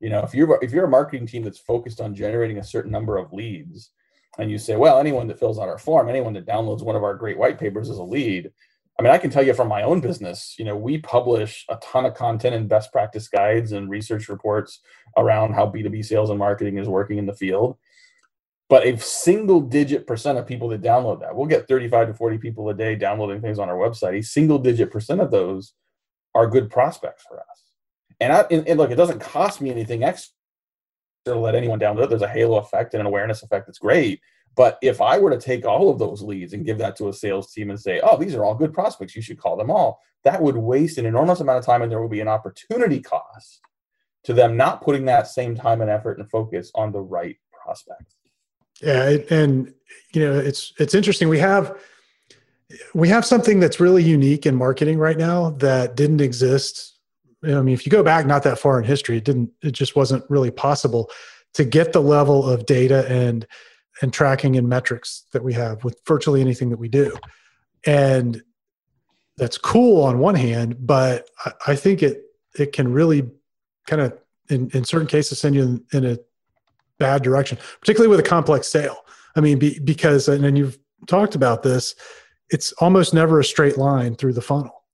You 0.00 0.10
know, 0.10 0.20
if 0.20 0.34
you're 0.34 0.58
if 0.62 0.72
you're 0.72 0.86
a 0.86 0.88
marketing 0.88 1.26
team 1.26 1.42
that's 1.42 1.58
focused 1.58 2.00
on 2.00 2.14
generating 2.14 2.58
a 2.58 2.64
certain 2.64 2.90
number 2.90 3.16
of 3.16 3.32
leads, 3.32 3.90
and 4.38 4.50
you 4.50 4.58
say, 4.58 4.76
well, 4.76 4.98
anyone 4.98 5.28
that 5.28 5.38
fills 5.38 5.58
out 5.58 5.68
our 5.68 5.78
form, 5.78 6.08
anyone 6.08 6.32
that 6.34 6.46
downloads 6.46 6.82
one 6.82 6.96
of 6.96 7.04
our 7.04 7.14
great 7.14 7.38
white 7.38 7.58
papers 7.58 7.88
is 7.88 7.98
a 7.98 8.02
lead. 8.02 8.50
I 8.98 9.02
mean, 9.02 9.12
I 9.12 9.18
can 9.18 9.30
tell 9.30 9.42
you 9.42 9.54
from 9.54 9.68
my 9.68 9.82
own 9.82 10.00
business, 10.00 10.54
you 10.56 10.64
know, 10.64 10.76
we 10.76 10.98
publish 10.98 11.64
a 11.68 11.76
ton 11.76 12.06
of 12.06 12.14
content 12.14 12.54
and 12.54 12.68
best 12.68 12.92
practice 12.92 13.28
guides 13.28 13.72
and 13.72 13.90
research 13.90 14.28
reports 14.28 14.80
around 15.16 15.52
how 15.52 15.66
B2B 15.66 16.04
sales 16.04 16.30
and 16.30 16.38
marketing 16.38 16.78
is 16.78 16.88
working 16.88 17.18
in 17.18 17.26
the 17.26 17.34
field 17.34 17.76
but 18.74 18.84
a 18.84 18.98
single 18.98 19.60
digit 19.60 20.04
percent 20.04 20.36
of 20.36 20.48
people 20.48 20.66
that 20.66 20.82
download 20.82 21.20
that 21.20 21.36
we'll 21.36 21.46
get 21.46 21.68
35 21.68 22.08
to 22.08 22.14
40 22.14 22.38
people 22.38 22.68
a 22.70 22.74
day 22.74 22.96
downloading 22.96 23.40
things 23.40 23.60
on 23.60 23.68
our 23.68 23.76
website. 23.76 24.18
A 24.18 24.20
single 24.20 24.58
digit 24.58 24.90
percent 24.90 25.20
of 25.20 25.30
those 25.30 25.74
are 26.34 26.48
good 26.48 26.68
prospects 26.68 27.22
for 27.22 27.38
us. 27.38 27.62
And 28.18 28.32
i 28.32 28.40
and, 28.50 28.66
and 28.66 28.76
look 28.76 28.90
it 28.90 28.96
doesn't 28.96 29.20
cost 29.20 29.60
me 29.60 29.70
anything 29.70 30.02
extra 30.02 30.34
to 31.26 31.36
let 31.36 31.54
anyone 31.54 31.78
download 31.78 32.08
there's 32.08 32.22
a 32.22 32.26
halo 32.28 32.56
effect 32.56 32.94
and 32.94 33.00
an 33.00 33.06
awareness 33.06 33.44
effect 33.44 33.66
that's 33.66 33.78
great. 33.78 34.20
But 34.56 34.76
if 34.82 35.00
i 35.00 35.20
were 35.20 35.30
to 35.30 35.38
take 35.38 35.64
all 35.64 35.88
of 35.88 36.00
those 36.00 36.20
leads 36.20 36.52
and 36.52 36.66
give 36.66 36.78
that 36.78 36.96
to 36.96 37.10
a 37.10 37.12
sales 37.12 37.52
team 37.52 37.70
and 37.70 37.78
say 37.78 38.00
oh 38.02 38.16
these 38.16 38.34
are 38.34 38.44
all 38.44 38.56
good 38.56 38.74
prospects. 38.74 39.14
You 39.14 39.22
should 39.22 39.38
call 39.38 39.56
them 39.56 39.70
all 39.70 40.00
that 40.24 40.42
would 40.42 40.56
waste 40.56 40.98
an 40.98 41.06
enormous 41.06 41.38
amount 41.38 41.60
of 41.60 41.64
time 41.64 41.82
and 41.82 41.92
there 41.92 42.02
will 42.02 42.08
be 42.08 42.22
an 42.22 42.26
opportunity 42.26 43.00
cost 43.00 43.60
to 44.24 44.32
them 44.32 44.56
not 44.56 44.82
putting 44.82 45.04
that 45.04 45.28
same 45.28 45.54
time 45.54 45.80
and 45.80 45.90
effort 45.90 46.18
and 46.18 46.28
focus 46.28 46.72
on 46.74 46.90
the 46.90 47.00
right 47.00 47.36
prospects 47.52 48.16
yeah, 48.82 49.16
and 49.30 49.72
you 50.12 50.20
know 50.20 50.38
it's 50.38 50.72
it's 50.78 50.94
interesting. 50.94 51.28
We 51.28 51.38
have 51.38 51.78
we 52.94 53.08
have 53.08 53.24
something 53.24 53.60
that's 53.60 53.80
really 53.80 54.02
unique 54.02 54.46
in 54.46 54.54
marketing 54.54 54.98
right 54.98 55.18
now 55.18 55.50
that 55.50 55.96
didn't 55.96 56.20
exist. 56.20 56.98
I 57.44 57.60
mean, 57.60 57.74
if 57.74 57.84
you 57.84 57.90
go 57.90 58.02
back 58.02 58.26
not 58.26 58.42
that 58.44 58.58
far 58.58 58.78
in 58.78 58.84
history, 58.84 59.18
it 59.18 59.24
didn't. 59.24 59.50
It 59.62 59.72
just 59.72 59.96
wasn't 59.96 60.24
really 60.30 60.50
possible 60.50 61.10
to 61.54 61.64
get 61.64 61.92
the 61.92 62.00
level 62.00 62.48
of 62.48 62.66
data 62.66 63.06
and 63.08 63.46
and 64.02 64.12
tracking 64.12 64.56
and 64.56 64.68
metrics 64.68 65.24
that 65.32 65.44
we 65.44 65.52
have 65.52 65.84
with 65.84 66.00
virtually 66.06 66.40
anything 66.40 66.70
that 66.70 66.78
we 66.78 66.88
do. 66.88 67.16
And 67.86 68.42
that's 69.36 69.58
cool 69.58 70.02
on 70.02 70.18
one 70.18 70.34
hand, 70.34 70.76
but 70.86 71.28
I, 71.44 71.52
I 71.68 71.76
think 71.76 72.02
it 72.02 72.22
it 72.58 72.72
can 72.72 72.92
really 72.92 73.30
kind 73.86 74.02
of 74.02 74.18
in, 74.48 74.70
in 74.70 74.84
certain 74.84 75.06
cases 75.06 75.38
send 75.38 75.54
you 75.54 75.84
in 75.92 76.04
a 76.04 76.18
bad 76.98 77.22
direction, 77.22 77.58
particularly 77.80 78.10
with 78.10 78.20
a 78.20 78.28
complex 78.28 78.68
sale. 78.68 78.98
I 79.36 79.40
mean, 79.40 79.58
be, 79.58 79.78
because, 79.80 80.28
and 80.28 80.44
then 80.44 80.56
you've 80.56 80.78
talked 81.06 81.34
about 81.34 81.62
this, 81.62 81.94
it's 82.50 82.72
almost 82.72 83.14
never 83.14 83.40
a 83.40 83.44
straight 83.44 83.78
line 83.78 84.14
through 84.14 84.34
the 84.34 84.42
funnel. 84.42 84.84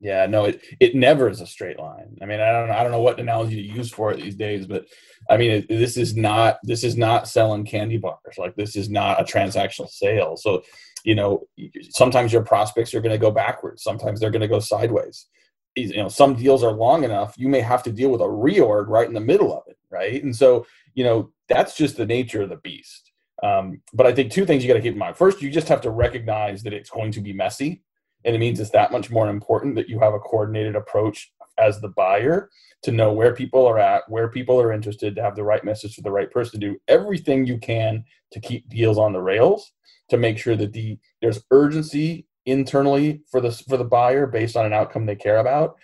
Yeah, 0.00 0.26
no, 0.26 0.44
it, 0.44 0.62
it 0.78 0.94
never 0.94 1.28
is 1.28 1.40
a 1.40 1.46
straight 1.46 1.78
line. 1.78 2.16
I 2.22 2.26
mean, 2.26 2.38
I 2.38 2.52
don't 2.52 2.70
I 2.70 2.82
don't 2.82 2.92
know 2.92 3.00
what 3.00 3.18
analogy 3.18 3.56
to 3.56 3.74
use 3.76 3.90
for 3.90 4.12
it 4.12 4.20
these 4.20 4.36
days, 4.36 4.64
but 4.64 4.86
I 5.28 5.36
mean, 5.36 5.50
it, 5.50 5.68
this 5.68 5.96
is 5.96 6.16
not 6.16 6.58
this 6.62 6.84
is 6.84 6.96
not 6.96 7.26
selling 7.26 7.64
candy 7.64 7.96
bars. 7.96 8.36
Like 8.36 8.54
this 8.54 8.76
is 8.76 8.88
not 8.88 9.20
a 9.20 9.24
transactional 9.24 9.88
sale. 9.88 10.36
So, 10.36 10.62
you 11.02 11.16
know, 11.16 11.48
sometimes 11.90 12.32
your 12.32 12.44
prospects 12.44 12.94
are 12.94 13.00
going 13.00 13.12
to 13.12 13.18
go 13.18 13.32
backwards. 13.32 13.82
Sometimes 13.82 14.20
they're 14.20 14.30
going 14.30 14.42
to 14.42 14.48
go 14.48 14.60
sideways. 14.60 15.26
You 15.74 15.96
know, 15.96 16.08
some 16.08 16.34
deals 16.34 16.62
are 16.62 16.72
long 16.72 17.02
enough. 17.02 17.34
You 17.36 17.48
may 17.48 17.60
have 17.60 17.82
to 17.84 17.92
deal 17.92 18.10
with 18.10 18.20
a 18.20 18.24
reorg 18.24 18.86
right 18.86 19.06
in 19.06 19.14
the 19.14 19.20
middle 19.20 19.52
of 19.52 19.64
it, 19.66 19.77
right? 19.90 20.22
And 20.22 20.34
so, 20.34 20.66
you 20.94 21.04
know, 21.04 21.32
that's 21.48 21.76
just 21.76 21.96
the 21.96 22.06
nature 22.06 22.42
of 22.42 22.50
the 22.50 22.56
beast. 22.56 23.12
Um, 23.42 23.80
but 23.92 24.06
I 24.06 24.12
think 24.12 24.32
two 24.32 24.44
things 24.44 24.62
you 24.62 24.68
got 24.68 24.74
to 24.74 24.82
keep 24.82 24.94
in 24.94 24.98
mind. 24.98 25.16
First, 25.16 25.40
you 25.40 25.50
just 25.50 25.68
have 25.68 25.80
to 25.82 25.90
recognize 25.90 26.62
that 26.64 26.72
it's 26.72 26.90
going 26.90 27.12
to 27.12 27.20
be 27.20 27.32
messy, 27.32 27.82
and 28.24 28.34
it 28.34 28.38
means 28.38 28.58
it's 28.58 28.70
that 28.70 28.92
much 28.92 29.10
more 29.10 29.28
important 29.28 29.76
that 29.76 29.88
you 29.88 30.00
have 30.00 30.14
a 30.14 30.18
coordinated 30.18 30.74
approach 30.74 31.32
as 31.56 31.80
the 31.80 31.88
buyer 31.88 32.50
to 32.82 32.92
know 32.92 33.12
where 33.12 33.34
people 33.34 33.66
are 33.66 33.78
at, 33.78 34.08
where 34.08 34.28
people 34.28 34.60
are 34.60 34.72
interested, 34.72 35.16
to 35.16 35.22
have 35.22 35.36
the 35.36 35.42
right 35.42 35.64
message 35.64 35.94
for 35.94 36.02
the 36.02 36.10
right 36.10 36.30
person, 36.30 36.60
to 36.60 36.66
do 36.68 36.80
everything 36.88 37.46
you 37.46 37.58
can 37.58 38.04
to 38.32 38.40
keep 38.40 38.68
deals 38.68 38.98
on 38.98 39.12
the 39.12 39.20
rails, 39.20 39.72
to 40.08 40.16
make 40.16 40.38
sure 40.38 40.56
that 40.56 40.72
the 40.72 40.98
there's 41.20 41.42
urgency 41.50 42.26
internally 42.46 43.22
for 43.30 43.40
the 43.40 43.50
for 43.50 43.76
the 43.76 43.84
buyer 43.84 44.26
based 44.26 44.56
on 44.56 44.66
an 44.66 44.72
outcome 44.72 45.06
they 45.06 45.16
care 45.16 45.38
about, 45.38 45.76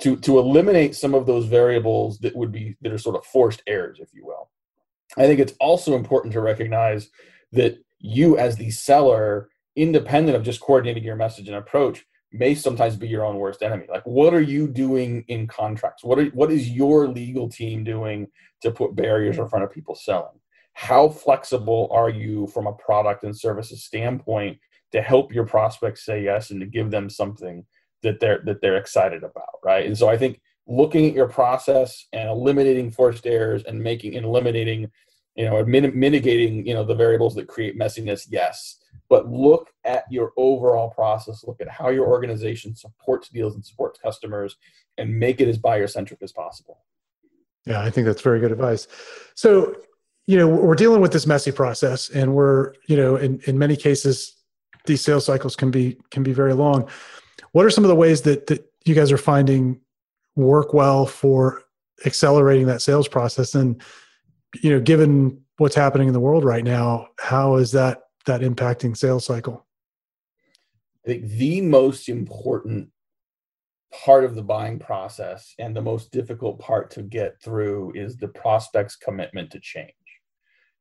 to 0.00 0.16
to 0.16 0.38
eliminate 0.38 0.94
some 0.94 1.14
of 1.14 1.26
those 1.26 1.46
variables 1.46 2.18
that 2.20 2.36
would 2.36 2.52
be 2.52 2.76
that 2.82 2.92
are 2.92 2.98
sort 2.98 3.16
of 3.16 3.24
forced 3.24 3.62
errors, 3.66 3.98
if 4.00 4.08
you 4.12 4.24
will. 4.24 4.50
I 5.16 5.26
think 5.26 5.40
it's 5.40 5.54
also 5.60 5.94
important 5.94 6.32
to 6.34 6.40
recognize 6.40 7.08
that 7.52 7.78
you, 7.98 8.38
as 8.38 8.56
the 8.56 8.70
seller, 8.70 9.48
independent 9.74 10.36
of 10.36 10.42
just 10.42 10.60
coordinating 10.60 11.02
your 11.02 11.16
message 11.16 11.48
and 11.48 11.56
approach, 11.56 12.04
may 12.32 12.54
sometimes 12.54 12.96
be 12.96 13.08
your 13.08 13.24
own 13.24 13.36
worst 13.36 13.62
enemy. 13.62 13.86
Like, 13.88 14.04
what 14.04 14.34
are 14.34 14.40
you 14.40 14.68
doing 14.68 15.24
in 15.28 15.46
contracts? 15.46 16.04
What 16.04 16.18
are, 16.18 16.26
what 16.26 16.52
is 16.52 16.68
your 16.68 17.08
legal 17.08 17.48
team 17.48 17.84
doing 17.84 18.28
to 18.62 18.70
put 18.70 18.94
barriers 18.94 19.38
in 19.38 19.48
front 19.48 19.64
of 19.64 19.72
people 19.72 19.94
selling? 19.94 20.38
How 20.74 21.08
flexible 21.08 21.88
are 21.90 22.10
you 22.10 22.46
from 22.48 22.66
a 22.66 22.72
product 22.72 23.24
and 23.24 23.36
services 23.36 23.84
standpoint 23.84 24.58
to 24.92 25.02
help 25.02 25.32
your 25.32 25.46
prospects 25.46 26.04
say 26.04 26.22
yes 26.22 26.50
and 26.50 26.60
to 26.60 26.66
give 26.66 26.90
them 26.90 27.10
something 27.10 27.64
that 28.02 28.20
they're 28.20 28.40
that 28.44 28.60
they're 28.60 28.76
excited 28.76 29.22
about, 29.22 29.60
right? 29.64 29.86
And 29.86 29.96
so 29.96 30.08
I 30.08 30.16
think 30.16 30.40
looking 30.66 31.06
at 31.06 31.14
your 31.14 31.28
process 31.28 32.06
and 32.12 32.28
eliminating 32.28 32.90
forced 32.90 33.26
errors 33.26 33.62
and 33.64 33.82
making 33.82 34.16
and 34.16 34.24
eliminating, 34.24 34.90
you 35.34 35.44
know, 35.44 35.64
mitigating, 35.64 36.66
you 36.66 36.74
know, 36.74 36.84
the 36.84 36.94
variables 36.94 37.34
that 37.36 37.48
create 37.48 37.78
messiness, 37.78 38.26
yes. 38.30 38.76
But 39.08 39.30
look 39.30 39.70
at 39.84 40.04
your 40.10 40.32
overall 40.36 40.90
process. 40.90 41.42
Look 41.44 41.60
at 41.62 41.68
how 41.68 41.88
your 41.88 42.06
organization 42.06 42.76
supports 42.76 43.30
deals 43.30 43.54
and 43.54 43.64
supports 43.64 43.98
customers, 43.98 44.56
and 44.98 45.18
make 45.18 45.40
it 45.40 45.48
as 45.48 45.56
buyer 45.56 45.86
centric 45.86 46.20
as 46.22 46.32
possible. 46.32 46.80
Yeah, 47.64 47.80
I 47.80 47.90
think 47.90 48.06
that's 48.06 48.22
very 48.22 48.40
good 48.40 48.52
advice. 48.52 48.86
So, 49.34 49.76
you 50.26 50.36
know, 50.36 50.46
we're 50.46 50.74
dealing 50.74 51.00
with 51.00 51.12
this 51.12 51.26
messy 51.26 51.52
process, 51.52 52.10
and 52.10 52.34
we're, 52.34 52.74
you 52.86 52.96
know, 52.96 53.16
in 53.16 53.40
in 53.46 53.58
many 53.58 53.76
cases, 53.76 54.36
these 54.84 55.00
sales 55.00 55.24
cycles 55.24 55.56
can 55.56 55.70
be 55.70 55.98
can 56.10 56.22
be 56.22 56.32
very 56.32 56.52
long. 56.52 56.88
What 57.52 57.64
are 57.64 57.70
some 57.70 57.84
of 57.84 57.88
the 57.88 57.94
ways 57.94 58.22
that 58.22 58.46
that 58.48 58.70
you 58.84 58.94
guys 58.94 59.12
are 59.12 59.18
finding 59.18 59.80
work 60.36 60.72
well 60.72 61.06
for 61.06 61.62
accelerating 62.04 62.66
that 62.66 62.82
sales 62.82 63.08
process? 63.08 63.54
And 63.54 63.82
you 64.62 64.70
know, 64.70 64.80
given 64.80 65.42
what's 65.58 65.74
happening 65.74 66.08
in 66.08 66.14
the 66.14 66.20
world 66.20 66.44
right 66.44 66.64
now, 66.64 67.08
how 67.18 67.56
is 67.56 67.72
that 67.72 68.02
that 68.26 68.40
impacting 68.40 68.96
sales 68.96 69.24
cycle? 69.24 69.66
I 71.04 71.10
think 71.10 71.24
the 71.26 71.60
most 71.60 72.08
important 72.08 72.90
part 73.92 74.24
of 74.24 74.34
the 74.34 74.42
buying 74.42 74.78
process 74.78 75.54
and 75.58 75.74
the 75.74 75.82
most 75.82 76.12
difficult 76.12 76.58
part 76.58 76.90
to 76.90 77.02
get 77.02 77.40
through 77.42 77.92
is 77.94 78.16
the 78.16 78.28
prospect's 78.28 78.96
commitment 78.96 79.50
to 79.50 79.60
change. 79.60 79.92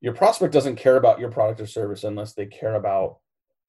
Your 0.02 0.14
prospect 0.14 0.54
doesn't 0.54 0.76
care 0.76 0.98
about 0.98 1.20
your 1.20 1.32
product 1.32 1.62
or 1.62 1.68
service 1.68 2.04
unless 2.04 2.34
they 2.34 2.46
care 2.46 2.76
about 2.76 3.20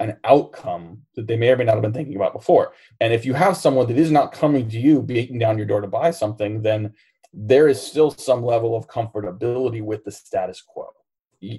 an 0.00 0.17
outcome 0.25 1.02
that 1.17 1.26
they 1.26 1.37
may 1.37 1.50
or 1.50 1.57
may 1.57 1.64
not 1.64 1.75
have 1.75 1.83
been 1.83 1.93
thinking 1.93 2.17
about 2.17 2.33
before. 2.33 2.73
And 3.00 3.12
if 3.12 3.25
you 3.25 3.35
have 3.35 3.57
someone 3.57 3.87
that 3.88 3.99
is 3.99 4.11
not 4.11 4.33
coming 4.33 4.69
to 4.69 4.78
you, 4.78 5.02
beating 5.02 5.38
down 5.38 5.59
your 5.59 5.67
door 5.67 5.81
to 5.81 5.88
buy 5.88 6.11
something, 6.11 6.62
then 6.62 6.95
there 7.33 7.69
is 7.69 7.81
still 7.81 8.11
some 8.11 8.45
level 8.45 8.76
of 8.76 8.88
comfortability 8.88 9.83
with 9.83 10.05
the 10.05 10.12
status 10.12 10.62
quo. 10.62 10.88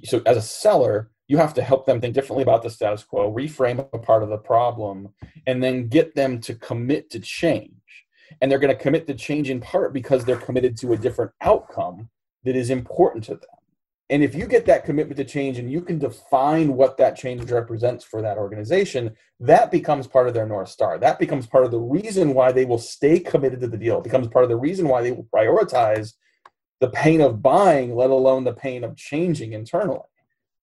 So, 0.03 0.21
as 0.25 0.37
a 0.37 0.41
seller, 0.41 1.11
you 1.27 1.37
have 1.37 1.53
to 1.53 1.61
help 1.61 1.85
them 1.85 2.01
think 2.01 2.15
differently 2.15 2.43
about 2.43 2.63
the 2.63 2.69
status 2.69 3.03
quo, 3.03 3.33
reframe 3.33 3.79
a 3.93 3.97
part 3.97 4.23
of 4.23 4.29
the 4.29 4.37
problem, 4.37 5.09
and 5.45 5.63
then 5.63 5.87
get 5.87 6.15
them 6.15 6.41
to 6.41 6.55
commit 6.55 7.09
to 7.11 7.19
change. 7.19 7.71
And 8.41 8.51
they're 8.51 8.59
going 8.59 8.75
to 8.75 8.81
commit 8.81 9.07
to 9.07 9.13
change 9.13 9.49
in 9.49 9.59
part 9.59 9.93
because 9.93 10.25
they're 10.25 10.37
committed 10.37 10.75
to 10.77 10.93
a 10.93 10.97
different 10.97 11.31
outcome 11.41 12.09
that 12.43 12.55
is 12.55 12.69
important 12.69 13.23
to 13.25 13.35
them. 13.35 13.58
And 14.11 14.23
if 14.23 14.33
you 14.33 14.47
get 14.47 14.65
that 14.65 14.85
commitment 14.85 15.17
to 15.17 15.23
change 15.23 15.59
and 15.59 15.71
you 15.71 15.81
can 15.81 15.99
define 15.99 16.73
what 16.73 16.97
that 16.97 17.15
change 17.15 17.51
represents 17.51 18.03
for 18.03 18.21
that 18.23 18.37
organization, 18.37 19.15
that 19.39 19.69
becomes 19.69 20.07
part 20.07 20.27
of 20.27 20.33
their 20.33 20.47
North 20.47 20.69
Star. 20.69 20.97
That 20.97 21.19
becomes 21.19 21.45
part 21.45 21.65
of 21.65 21.71
the 21.71 21.79
reason 21.79 22.33
why 22.33 22.51
they 22.51 22.65
will 22.65 22.79
stay 22.79 23.19
committed 23.19 23.61
to 23.61 23.67
the 23.67 23.77
deal. 23.77 23.99
It 23.99 24.03
becomes 24.03 24.27
part 24.27 24.43
of 24.43 24.49
the 24.49 24.57
reason 24.57 24.87
why 24.87 25.03
they 25.03 25.11
will 25.11 25.27
prioritize 25.33 26.13
the 26.79 26.89
pain 26.89 27.21
of 27.21 27.43
buying, 27.43 27.95
let 27.95 28.09
alone 28.09 28.45
the 28.45 28.53
pain 28.53 28.83
of 28.83 28.95
changing 28.95 29.53
internally 29.53 29.99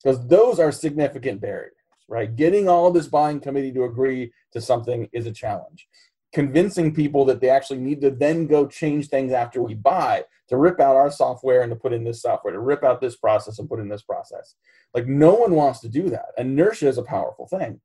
because 0.07 0.25
those 0.29 0.61
are 0.61 0.71
significant 0.71 1.41
barriers, 1.41 1.75
right? 2.09 2.37
Getting 2.37 2.69
all 2.69 2.93
this 2.93 3.09
buying 3.09 3.41
committee 3.41 3.73
to 3.73 3.85
agree 3.85 4.33
to 4.53 4.61
something 4.61 5.09
is 5.12 5.26
a 5.26 5.33
challenge. 5.33 5.88
Convincing 6.37 6.95
people 6.95 7.25
that 7.25 7.40
they 7.40 7.49
actually 7.49 7.78
need 7.78 8.02
to 8.02 8.11
then 8.11 8.47
go 8.47 8.66
change 8.66 9.09
things 9.09 9.33
after 9.33 9.62
we 9.62 9.73
buy 9.73 10.23
to 10.49 10.59
rip 10.59 10.78
out 10.81 10.95
our 10.95 11.11
software 11.11 11.62
and 11.62 11.71
to 11.71 11.76
put 11.76 11.95
in 11.95 12.05
this 12.05 12.21
software, 12.21 12.52
to 12.52 12.61
rip 12.61 12.85
out 12.85 13.00
this 13.00 13.16
process 13.16 13.59
and 13.59 13.71
put 13.71 13.81
in 13.81 13.88
this 13.88 14.02
process. 14.02 14.55
Like, 14.93 15.07
no 15.07 15.33
one 15.33 15.55
wants 15.55 15.81
to 15.81 15.88
do 15.88 16.11
that. 16.11 16.26
Inertia 16.37 16.88
is 16.88 16.99
a 16.99 17.02
powerful 17.02 17.47
thing. 17.47 17.81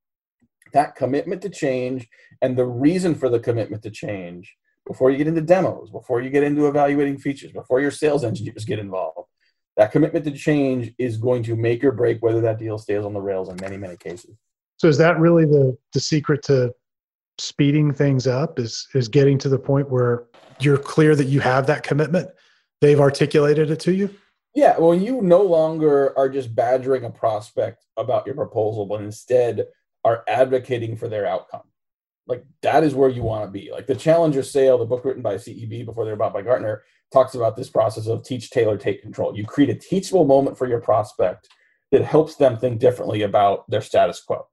That 0.74 0.98
commitment 0.98 1.42
to 1.44 1.50
change 1.50 2.10
and 2.42 2.58
the 2.58 2.66
reason 2.66 3.16
for 3.16 3.30
the 3.30 3.40
commitment 3.40 3.84
to 3.84 3.90
change 3.90 4.54
before 4.86 5.12
you 5.12 5.18
get 5.18 5.28
into 5.28 5.40
demos, 5.40 5.90
before 5.90 6.20
you 6.20 6.30
get 6.30 6.44
into 6.44 6.68
evaluating 6.68 7.20
features, 7.20 7.54
before 7.54 7.80
your 7.80 7.92
sales 7.92 8.26
engineers 8.26 8.66
get 8.66 8.80
involved, 8.80 9.30
that 9.78 9.94
commitment 9.94 10.26
to 10.26 10.32
change 10.32 10.94
is 10.98 11.16
going 11.16 11.44
to 11.44 11.56
make 11.56 11.86
or 11.86 11.94
break 11.94 12.22
whether 12.22 12.42
that 12.42 12.60
deal 12.60 12.78
stays 12.78 13.06
on 13.06 13.14
the 13.14 13.22
rails 13.22 13.48
in 13.48 13.56
many 13.62 13.78
many 13.78 13.96
cases 13.98 14.36
so 14.78 14.88
is 14.88 14.98
that 14.98 15.20
really 15.20 15.46
the 15.46 15.78
the 15.94 16.00
secret 16.00 16.42
to 16.44 16.74
speeding 17.42 17.94
things 17.94 18.28
up 18.28 18.60
is 18.60 18.88
is 18.94 19.08
getting 19.08 19.38
to 19.38 19.50
the 19.50 19.60
point 19.60 19.90
where 19.90 20.26
you're 20.60 20.78
clear 20.78 21.16
that 21.16 21.26
you 21.26 21.40
have 21.40 21.68
that 21.68 21.84
commitment 21.84 22.30
they've 22.82 23.00
articulated 23.00 23.70
it 23.72 23.80
to 23.80 23.94
you 23.94 24.10
yeah 24.56 24.78
well 24.78 24.94
you 24.94 25.22
no 25.22 25.42
longer 25.42 26.18
are 26.18 26.30
just 26.30 26.54
badgering 26.54 27.04
a 27.04 27.10
prospect 27.10 27.86
about 27.98 28.26
your 28.26 28.36
proposal 28.36 28.86
but 28.86 29.02
instead 29.02 29.66
are 30.04 30.24
advocating 30.28 30.96
for 30.96 31.08
their 31.08 31.26
outcome 31.26 31.62
like 32.28 32.46
that 32.62 32.84
is 32.84 32.94
where 32.94 33.10
you 33.10 33.24
want 33.24 33.46
to 33.46 33.52
be 33.52 33.72
like 33.72 33.88
the 33.88 33.96
challenger 33.96 34.44
sale 34.44 34.78
the 34.78 34.86
book 34.86 35.04
written 35.04 35.24
by 35.24 35.36
ceb 35.36 35.86
before 35.86 36.06
they're 36.06 36.16
bought 36.16 36.34
by 36.34 36.42
gartner 36.42 36.84
talks 37.12 37.36
about 37.36 37.56
this 37.56 37.70
process 37.70 38.08
of 38.08 38.24
teach, 38.24 38.50
tailor, 38.50 38.78
take 38.78 39.02
control. 39.02 39.36
You 39.36 39.46
create 39.46 39.70
a 39.70 39.76
teachable 39.76 40.26
moment 40.26 40.58
for 40.58 40.68
your 40.68 40.80
prospect 40.80 41.50
that 41.92 42.04
helps 42.04 42.36
them 42.36 42.58
think 42.58 42.80
differently 42.80 43.22
about 43.22 43.70
their 43.70 43.82
status 43.82 44.22
quo. 44.22 44.48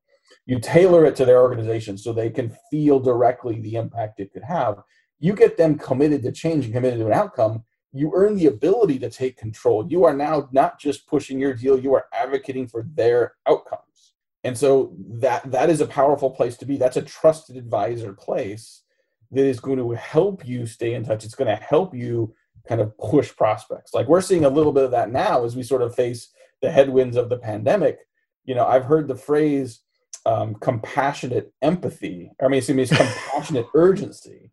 You 0.48 0.58
tailor 0.58 1.04
it 1.04 1.14
to 1.16 1.26
their 1.26 1.42
organization 1.42 1.98
so 1.98 2.10
they 2.10 2.30
can 2.30 2.56
feel 2.70 2.98
directly 2.98 3.60
the 3.60 3.74
impact 3.76 4.18
it 4.18 4.32
could 4.32 4.44
have. 4.44 4.82
You 5.20 5.34
get 5.34 5.58
them 5.58 5.76
committed 5.76 6.22
to 6.22 6.32
change 6.32 6.64
and 6.64 6.72
committed 6.72 7.00
to 7.00 7.06
an 7.06 7.12
outcome. 7.12 7.64
You 7.92 8.12
earn 8.14 8.34
the 8.34 8.46
ability 8.46 8.98
to 9.00 9.10
take 9.10 9.36
control. 9.36 9.86
You 9.90 10.04
are 10.04 10.14
now 10.14 10.48
not 10.50 10.80
just 10.80 11.06
pushing 11.06 11.38
your 11.38 11.52
deal, 11.52 11.78
you 11.78 11.92
are 11.92 12.06
advocating 12.14 12.66
for 12.66 12.86
their 12.94 13.34
outcomes. 13.46 14.14
And 14.42 14.56
so 14.56 14.96
that 15.20 15.50
that 15.50 15.68
is 15.68 15.82
a 15.82 15.86
powerful 15.86 16.30
place 16.30 16.56
to 16.58 16.64
be. 16.64 16.78
That's 16.78 16.96
a 16.96 17.02
trusted 17.02 17.58
advisor 17.58 18.14
place 18.14 18.84
that 19.32 19.44
is 19.44 19.60
going 19.60 19.76
to 19.76 19.90
help 19.90 20.48
you 20.48 20.64
stay 20.64 20.94
in 20.94 21.04
touch. 21.04 21.26
It's 21.26 21.34
going 21.34 21.54
to 21.54 21.62
help 21.62 21.94
you 21.94 22.34
kind 22.66 22.80
of 22.80 22.96
push 22.96 23.36
prospects. 23.36 23.92
Like 23.92 24.08
we're 24.08 24.22
seeing 24.22 24.46
a 24.46 24.50
little 24.50 24.72
bit 24.72 24.84
of 24.84 24.92
that 24.92 25.12
now 25.12 25.44
as 25.44 25.54
we 25.54 25.62
sort 25.62 25.82
of 25.82 25.94
face 25.94 26.30
the 26.62 26.70
headwinds 26.70 27.18
of 27.18 27.28
the 27.28 27.36
pandemic. 27.36 27.98
You 28.46 28.54
know, 28.54 28.66
I've 28.66 28.86
heard 28.86 29.08
the 29.08 29.14
phrase 29.14 29.80
um, 30.28 30.54
compassionate 30.56 31.54
empathy, 31.62 32.30
I 32.42 32.48
mean, 32.48 32.58
excuse 32.58 32.90
me, 32.90 32.96
compassionate 32.96 33.66
urgency 33.74 34.50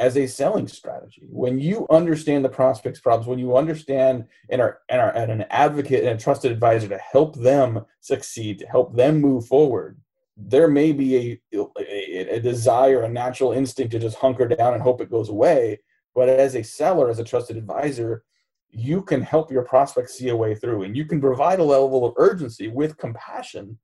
as 0.00 0.16
a 0.16 0.26
selling 0.26 0.66
strategy. 0.66 1.28
When 1.30 1.60
you 1.60 1.86
understand 1.88 2.44
the 2.44 2.48
prospect's 2.48 2.98
problems, 2.98 3.28
when 3.28 3.38
you 3.38 3.56
understand 3.56 4.24
and 4.50 4.60
are, 4.60 4.80
and 4.88 5.00
are 5.00 5.14
and 5.14 5.30
an 5.30 5.44
advocate 5.50 6.04
and 6.04 6.18
a 6.18 6.22
trusted 6.22 6.50
advisor 6.50 6.88
to 6.88 6.98
help 6.98 7.36
them 7.36 7.84
succeed, 8.00 8.58
to 8.58 8.66
help 8.66 8.96
them 8.96 9.20
move 9.20 9.46
forward, 9.46 10.00
there 10.36 10.66
may 10.66 10.90
be 10.90 11.40
a, 11.52 11.58
a, 11.78 12.36
a 12.36 12.40
desire, 12.40 13.02
a 13.02 13.08
natural 13.08 13.52
instinct 13.52 13.92
to 13.92 14.00
just 14.00 14.16
hunker 14.16 14.48
down 14.48 14.74
and 14.74 14.82
hope 14.82 15.00
it 15.00 15.10
goes 15.10 15.28
away. 15.28 15.78
But 16.12 16.28
as 16.28 16.56
a 16.56 16.64
seller, 16.64 17.08
as 17.08 17.20
a 17.20 17.24
trusted 17.24 17.56
advisor, 17.56 18.24
you 18.68 19.02
can 19.02 19.22
help 19.22 19.52
your 19.52 19.62
prospects 19.62 20.14
see 20.14 20.28
a 20.30 20.36
way 20.36 20.56
through 20.56 20.82
and 20.82 20.96
you 20.96 21.04
can 21.04 21.20
provide 21.20 21.60
a 21.60 21.64
level 21.64 22.04
of 22.04 22.14
urgency 22.16 22.66
with 22.66 22.98
compassion 22.98 23.78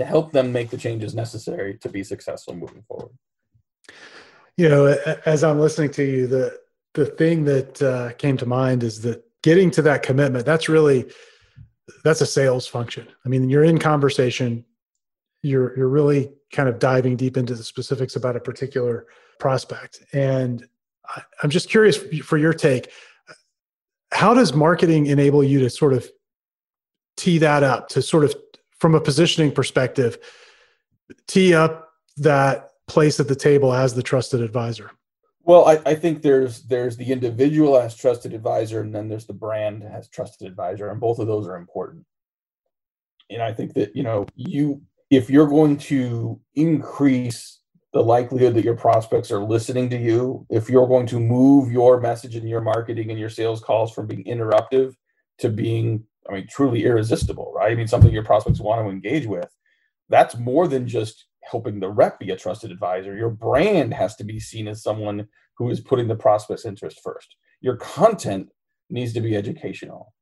to 0.00 0.06
help 0.06 0.32
them 0.32 0.50
make 0.50 0.70
the 0.70 0.78
changes 0.78 1.14
necessary 1.14 1.76
to 1.76 1.88
be 1.88 2.02
successful 2.02 2.54
moving 2.54 2.82
forward. 2.88 3.12
You 4.56 4.68
know, 4.68 4.86
as 5.26 5.44
I'm 5.44 5.60
listening 5.60 5.90
to 5.92 6.02
you, 6.02 6.26
the 6.26 6.58
the 6.94 7.06
thing 7.06 7.44
that 7.44 7.80
uh, 7.80 8.12
came 8.14 8.36
to 8.38 8.46
mind 8.46 8.82
is 8.82 9.02
that 9.02 9.22
getting 9.42 9.70
to 9.72 9.82
that 9.82 10.02
commitment. 10.02 10.46
That's 10.46 10.68
really 10.68 11.10
that's 12.02 12.22
a 12.22 12.26
sales 12.26 12.66
function. 12.66 13.06
I 13.24 13.28
mean, 13.28 13.48
you're 13.50 13.64
in 13.64 13.78
conversation. 13.78 14.64
You're 15.42 15.76
you're 15.76 15.88
really 15.88 16.32
kind 16.50 16.68
of 16.68 16.78
diving 16.78 17.16
deep 17.16 17.36
into 17.36 17.54
the 17.54 17.62
specifics 17.62 18.16
about 18.16 18.36
a 18.36 18.40
particular 18.40 19.06
prospect, 19.38 20.02
and 20.12 20.66
I'm 21.42 21.50
just 21.50 21.68
curious 21.68 21.96
for 22.24 22.38
your 22.38 22.54
take. 22.54 22.90
How 24.12 24.34
does 24.34 24.54
marketing 24.54 25.06
enable 25.06 25.44
you 25.44 25.60
to 25.60 25.70
sort 25.70 25.92
of 25.92 26.10
tee 27.16 27.38
that 27.38 27.62
up 27.62 27.88
to 27.90 28.02
sort 28.02 28.24
of 28.24 28.34
from 28.80 28.94
a 28.94 29.00
positioning 29.00 29.52
perspective, 29.52 30.18
tee 31.26 31.54
up 31.54 31.92
that 32.16 32.70
place 32.88 33.20
at 33.20 33.28
the 33.28 33.36
table 33.36 33.72
as 33.72 33.94
the 33.94 34.02
trusted 34.02 34.40
advisor? 34.40 34.90
Well, 35.42 35.66
I, 35.66 35.80
I, 35.86 35.94
think 35.94 36.22
there's 36.22 36.62
there's 36.62 36.96
the 36.96 37.10
individual 37.10 37.78
as 37.78 37.96
trusted 37.96 38.34
advisor, 38.34 38.82
and 38.82 38.94
then 38.94 39.08
there's 39.08 39.26
the 39.26 39.32
brand 39.32 39.82
as 39.84 40.08
trusted 40.08 40.46
advisor, 40.46 40.90
and 40.90 41.00
both 41.00 41.18
of 41.18 41.26
those 41.26 41.46
are 41.48 41.56
important. 41.56 42.04
And 43.30 43.42
I 43.42 43.52
think 43.52 43.74
that 43.74 43.96
you 43.96 44.02
know 44.02 44.26
you 44.34 44.82
if 45.10 45.30
you're 45.30 45.48
going 45.48 45.76
to 45.76 46.40
increase 46.54 47.60
the 47.92 48.02
likelihood 48.02 48.54
that 48.54 48.64
your 48.64 48.76
prospects 48.76 49.32
are 49.32 49.42
listening 49.42 49.90
to 49.90 49.96
you, 49.96 50.46
if 50.48 50.70
you're 50.70 50.86
going 50.86 51.06
to 51.08 51.18
move 51.18 51.72
your 51.72 52.00
message 52.00 52.36
and 52.36 52.48
your 52.48 52.60
marketing 52.60 53.10
and 53.10 53.18
your 53.18 53.28
sales 53.30 53.60
calls 53.60 53.92
from 53.92 54.06
being 54.06 54.24
interruptive 54.24 54.94
to 55.38 55.48
being, 55.48 56.04
I 56.28 56.34
mean, 56.34 56.46
truly 56.48 56.84
irresistible, 56.84 57.52
right? 57.54 57.72
I 57.72 57.74
mean, 57.74 57.86
something 57.86 58.12
your 58.12 58.24
prospects 58.24 58.60
want 58.60 58.84
to 58.84 58.90
engage 58.90 59.26
with, 59.26 59.48
that's 60.08 60.36
more 60.36 60.68
than 60.68 60.86
just 60.86 61.26
helping 61.42 61.80
the 61.80 61.88
rep 61.88 62.18
be 62.18 62.30
a 62.30 62.36
trusted 62.36 62.70
advisor. 62.70 63.16
Your 63.16 63.30
brand 63.30 63.94
has 63.94 64.16
to 64.16 64.24
be 64.24 64.38
seen 64.38 64.68
as 64.68 64.82
someone 64.82 65.28
who 65.56 65.70
is 65.70 65.80
putting 65.80 66.08
the 66.08 66.16
prospect's 66.16 66.64
interest 66.64 67.00
first. 67.02 67.36
Your 67.60 67.76
content 67.76 68.50
needs 68.90 69.12
to 69.14 69.20
be 69.20 69.36
educational. 69.36 70.12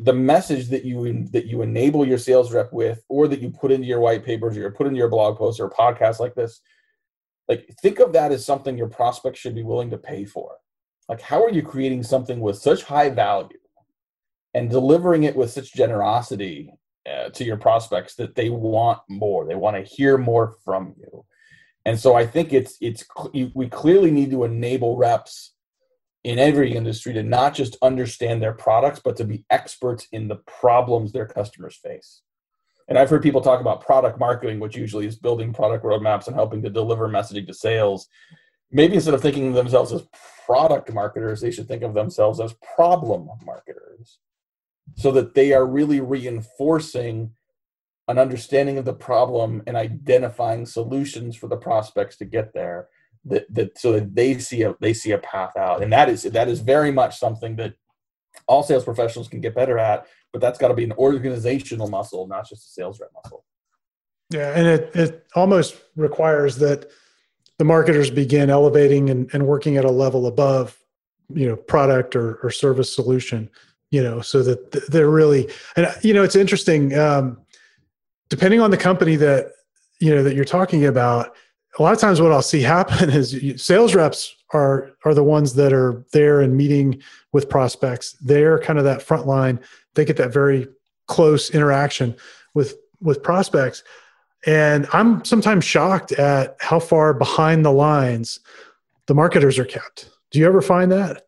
The 0.00 0.12
message 0.12 0.68
that 0.68 0.84
you 0.84 1.26
that 1.32 1.46
you 1.46 1.60
enable 1.60 2.06
your 2.06 2.16
sales 2.16 2.52
rep 2.52 2.72
with, 2.72 3.04
or 3.10 3.28
that 3.28 3.40
you 3.40 3.50
put 3.50 3.72
into 3.72 3.86
your 3.86 4.00
white 4.00 4.24
papers, 4.24 4.56
or 4.56 4.60
you 4.60 4.70
put 4.70 4.86
into 4.86 4.98
your 4.98 5.10
blog 5.10 5.36
posts 5.36 5.60
or 5.60 5.66
a 5.66 5.70
podcast 5.70 6.18
like 6.18 6.34
this, 6.34 6.62
like 7.48 7.68
think 7.82 7.98
of 7.98 8.14
that 8.14 8.32
as 8.32 8.44
something 8.44 8.78
your 8.78 8.88
prospects 8.88 9.38
should 9.38 9.54
be 9.54 9.62
willing 9.62 9.90
to 9.90 9.98
pay 9.98 10.24
for 10.24 10.56
like 11.08 11.20
how 11.20 11.42
are 11.42 11.50
you 11.50 11.62
creating 11.62 12.02
something 12.02 12.40
with 12.40 12.56
such 12.56 12.82
high 12.82 13.10
value 13.10 13.58
and 14.56 14.70
delivering 14.70 15.24
it 15.24 15.36
with 15.36 15.50
such 15.50 15.74
generosity 15.74 16.72
uh, 17.06 17.28
to 17.28 17.44
your 17.44 17.58
prospects 17.58 18.14
that 18.14 18.34
they 18.34 18.48
want 18.48 19.00
more. 19.06 19.46
They 19.46 19.54
want 19.54 19.76
to 19.76 19.82
hear 19.82 20.16
more 20.16 20.54
from 20.64 20.94
you. 20.98 21.26
And 21.84 22.00
so 22.00 22.14
i 22.14 22.26
think 22.26 22.52
it's 22.52 22.76
it's 22.80 23.04
we 23.32 23.68
clearly 23.68 24.10
need 24.10 24.30
to 24.32 24.42
enable 24.42 24.96
reps 24.96 25.52
in 26.24 26.40
every 26.40 26.74
industry 26.74 27.12
to 27.12 27.22
not 27.22 27.54
just 27.54 27.76
understand 27.80 28.42
their 28.42 28.54
products 28.54 29.00
but 29.04 29.14
to 29.18 29.24
be 29.24 29.44
experts 29.50 30.08
in 30.10 30.26
the 30.26 30.40
problems 30.60 31.12
their 31.12 31.26
customers 31.26 31.76
face. 31.76 32.22
And 32.88 32.98
I've 32.98 33.10
heard 33.10 33.22
people 33.22 33.40
talk 33.40 33.60
about 33.60 33.84
product 33.84 34.18
marketing, 34.18 34.58
which 34.58 34.76
usually 34.76 35.06
is 35.06 35.16
building 35.16 35.52
product 35.52 35.84
roadmaps 35.84 36.26
and 36.26 36.34
helping 36.34 36.62
to 36.62 36.70
deliver 36.70 37.08
messaging 37.08 37.46
to 37.46 37.54
sales. 37.54 38.08
Maybe 38.72 38.94
instead 38.94 39.14
of 39.14 39.22
thinking 39.22 39.48
of 39.48 39.54
themselves 39.54 39.92
as 39.92 40.02
product 40.46 40.92
marketers, 40.92 41.40
they 41.40 41.52
should 41.52 41.68
think 41.68 41.82
of 41.82 41.94
themselves 41.94 42.40
as 42.40 42.54
problem 42.74 43.28
marketers 43.44 44.18
so 44.94 45.10
that 45.12 45.34
they 45.34 45.52
are 45.52 45.66
really 45.66 46.00
reinforcing 46.00 47.32
an 48.08 48.18
understanding 48.18 48.78
of 48.78 48.84
the 48.84 48.94
problem 48.94 49.62
and 49.66 49.76
identifying 49.76 50.64
solutions 50.64 51.34
for 51.36 51.48
the 51.48 51.56
prospects 51.56 52.16
to 52.16 52.24
get 52.24 52.54
there 52.54 52.88
that, 53.24 53.52
that 53.52 53.76
so 53.76 53.92
that 53.92 54.14
they 54.14 54.38
see 54.38 54.62
a 54.62 54.74
they 54.80 54.92
see 54.92 55.10
a 55.10 55.18
path 55.18 55.56
out 55.56 55.82
and 55.82 55.92
that 55.92 56.08
is 56.08 56.22
that 56.22 56.48
is 56.48 56.60
very 56.60 56.92
much 56.92 57.18
something 57.18 57.56
that 57.56 57.74
all 58.46 58.62
sales 58.62 58.84
professionals 58.84 59.26
can 59.26 59.40
get 59.40 59.56
better 59.56 59.78
at 59.78 60.06
but 60.36 60.42
that's 60.42 60.58
got 60.58 60.68
to 60.68 60.74
be 60.74 60.84
an 60.84 60.92
organizational 60.92 61.88
muscle, 61.88 62.26
not 62.26 62.46
just 62.46 62.66
a 62.66 62.70
sales 62.70 63.00
rep 63.00 63.10
muscle. 63.14 63.42
Yeah, 64.28 64.52
and 64.54 64.66
it 64.66 64.90
it 64.94 65.26
almost 65.34 65.76
requires 65.96 66.58
that 66.58 66.90
the 67.56 67.64
marketers 67.64 68.10
begin 68.10 68.50
elevating 68.50 69.08
and, 69.08 69.30
and 69.32 69.46
working 69.46 69.78
at 69.78 69.86
a 69.86 69.90
level 69.90 70.26
above, 70.26 70.78
you 71.32 71.48
know, 71.48 71.56
product 71.56 72.14
or, 72.14 72.34
or 72.42 72.50
service 72.50 72.94
solution, 72.94 73.48
you 73.96 74.02
know, 74.02 74.20
so 74.20 74.42
that 74.42 74.70
they're 74.90 75.10
really 75.10 75.48
and 75.76 75.88
you 76.02 76.14
know 76.14 76.22
it's 76.22 76.36
interesting. 76.36 76.96
Um, 76.96 77.38
depending 78.28 78.60
on 78.60 78.70
the 78.70 78.76
company 78.76 79.16
that 79.16 79.52
you 80.00 80.14
know 80.14 80.22
that 80.22 80.34
you're 80.34 80.44
talking 80.44 80.84
about, 80.84 81.34
a 81.78 81.82
lot 81.82 81.92
of 81.94 81.98
times 81.98 82.20
what 82.20 82.32
I'll 82.32 82.42
see 82.42 82.62
happen 82.78 83.10
is 83.10 83.40
sales 83.56 83.94
reps 83.94 84.36
are 84.52 84.92
are 85.04 85.14
the 85.14 85.24
ones 85.24 85.54
that 85.54 85.72
are 85.72 86.04
there 86.12 86.40
and 86.40 86.56
meeting 86.56 87.02
with 87.32 87.48
prospects. 87.48 88.12
They're 88.20 88.58
kind 88.58 88.78
of 88.78 88.84
that 88.84 89.02
front 89.02 89.26
line 89.26 89.60
they 89.96 90.04
get 90.04 90.18
that 90.18 90.32
very 90.32 90.68
close 91.08 91.50
interaction 91.50 92.14
with 92.54 92.76
with 93.00 93.22
prospects 93.22 93.82
and 94.46 94.86
i'm 94.92 95.24
sometimes 95.24 95.64
shocked 95.64 96.12
at 96.12 96.56
how 96.60 96.78
far 96.78 97.12
behind 97.12 97.64
the 97.64 97.72
lines 97.72 98.38
the 99.06 99.14
marketers 99.14 99.58
are 99.58 99.64
kept 99.64 100.10
do 100.30 100.38
you 100.38 100.46
ever 100.46 100.62
find 100.62 100.92
that 100.92 101.25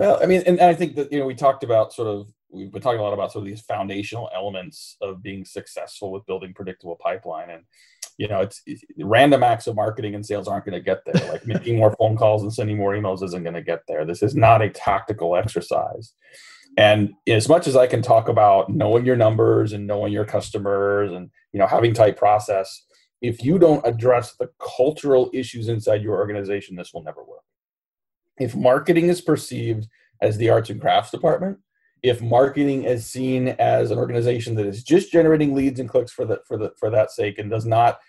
well 0.00 0.18
i 0.22 0.26
mean 0.26 0.42
and 0.46 0.60
i 0.60 0.74
think 0.74 0.96
that 0.96 1.12
you 1.12 1.18
know 1.18 1.26
we 1.26 1.34
talked 1.34 1.62
about 1.62 1.92
sort 1.92 2.08
of 2.08 2.32
we've 2.52 2.72
been 2.72 2.82
talking 2.82 3.00
a 3.00 3.02
lot 3.02 3.12
about 3.12 3.32
sort 3.32 3.42
of 3.42 3.48
these 3.48 3.60
foundational 3.60 4.30
elements 4.34 4.96
of 5.00 5.22
being 5.22 5.44
successful 5.44 6.10
with 6.12 6.26
building 6.26 6.52
predictable 6.54 6.96
pipeline. 6.96 7.50
And 7.50 7.64
you 8.18 8.28
know 8.28 8.40
it's, 8.40 8.62
it's 8.66 8.82
random 8.98 9.42
acts 9.42 9.66
of 9.66 9.76
marketing 9.76 10.14
and 10.14 10.24
sales 10.24 10.48
aren't 10.48 10.64
going 10.64 10.78
to 10.78 10.84
get 10.84 11.04
there. 11.04 11.30
Like 11.30 11.46
making 11.46 11.78
more 11.78 11.94
phone 11.98 12.16
calls 12.16 12.42
and 12.42 12.52
sending 12.52 12.76
more 12.76 12.94
emails 12.94 13.22
isn't 13.22 13.42
going 13.42 13.54
to 13.54 13.62
get 13.62 13.82
there. 13.88 14.04
This 14.04 14.22
is 14.22 14.34
not 14.34 14.62
a 14.62 14.70
tactical 14.70 15.36
exercise. 15.36 16.12
And 16.76 17.14
as 17.26 17.48
much 17.48 17.66
as 17.66 17.74
i 17.74 17.86
can 17.86 18.00
talk 18.00 18.28
about 18.28 18.70
knowing 18.70 19.04
your 19.04 19.16
numbers 19.16 19.72
and 19.72 19.86
knowing 19.88 20.12
your 20.12 20.24
customers 20.24 21.10
and 21.10 21.28
you 21.52 21.58
know 21.58 21.66
having 21.66 21.92
tight 21.92 22.16
process 22.16 22.84
if 23.20 23.42
you 23.42 23.58
don't 23.58 23.84
address 23.84 24.36
the 24.36 24.48
cultural 24.76 25.30
issues 25.34 25.68
inside 25.68 26.00
your 26.00 26.16
organization 26.16 26.76
this 26.76 26.94
will 26.94 27.02
never 27.02 27.24
work 27.24 27.42
if 28.40 28.56
marketing 28.56 29.08
is 29.08 29.20
perceived 29.20 29.86
as 30.20 30.36
the 30.36 30.50
arts 30.50 30.70
and 30.70 30.80
crafts 30.80 31.10
department 31.10 31.58
if 32.02 32.22
marketing 32.22 32.84
is 32.84 33.06
seen 33.06 33.48
as 33.58 33.90
an 33.90 33.98
organization 33.98 34.54
that 34.54 34.66
is 34.66 34.82
just 34.82 35.12
generating 35.12 35.54
leads 35.54 35.78
and 35.78 35.88
clicks 35.88 36.12
for 36.12 36.24
the 36.24 36.40
for 36.48 36.56
the 36.56 36.72
for 36.78 36.90
that 36.90 37.10
sake 37.10 37.38
and 37.38 37.50
does 37.50 37.66
not 37.66 38.00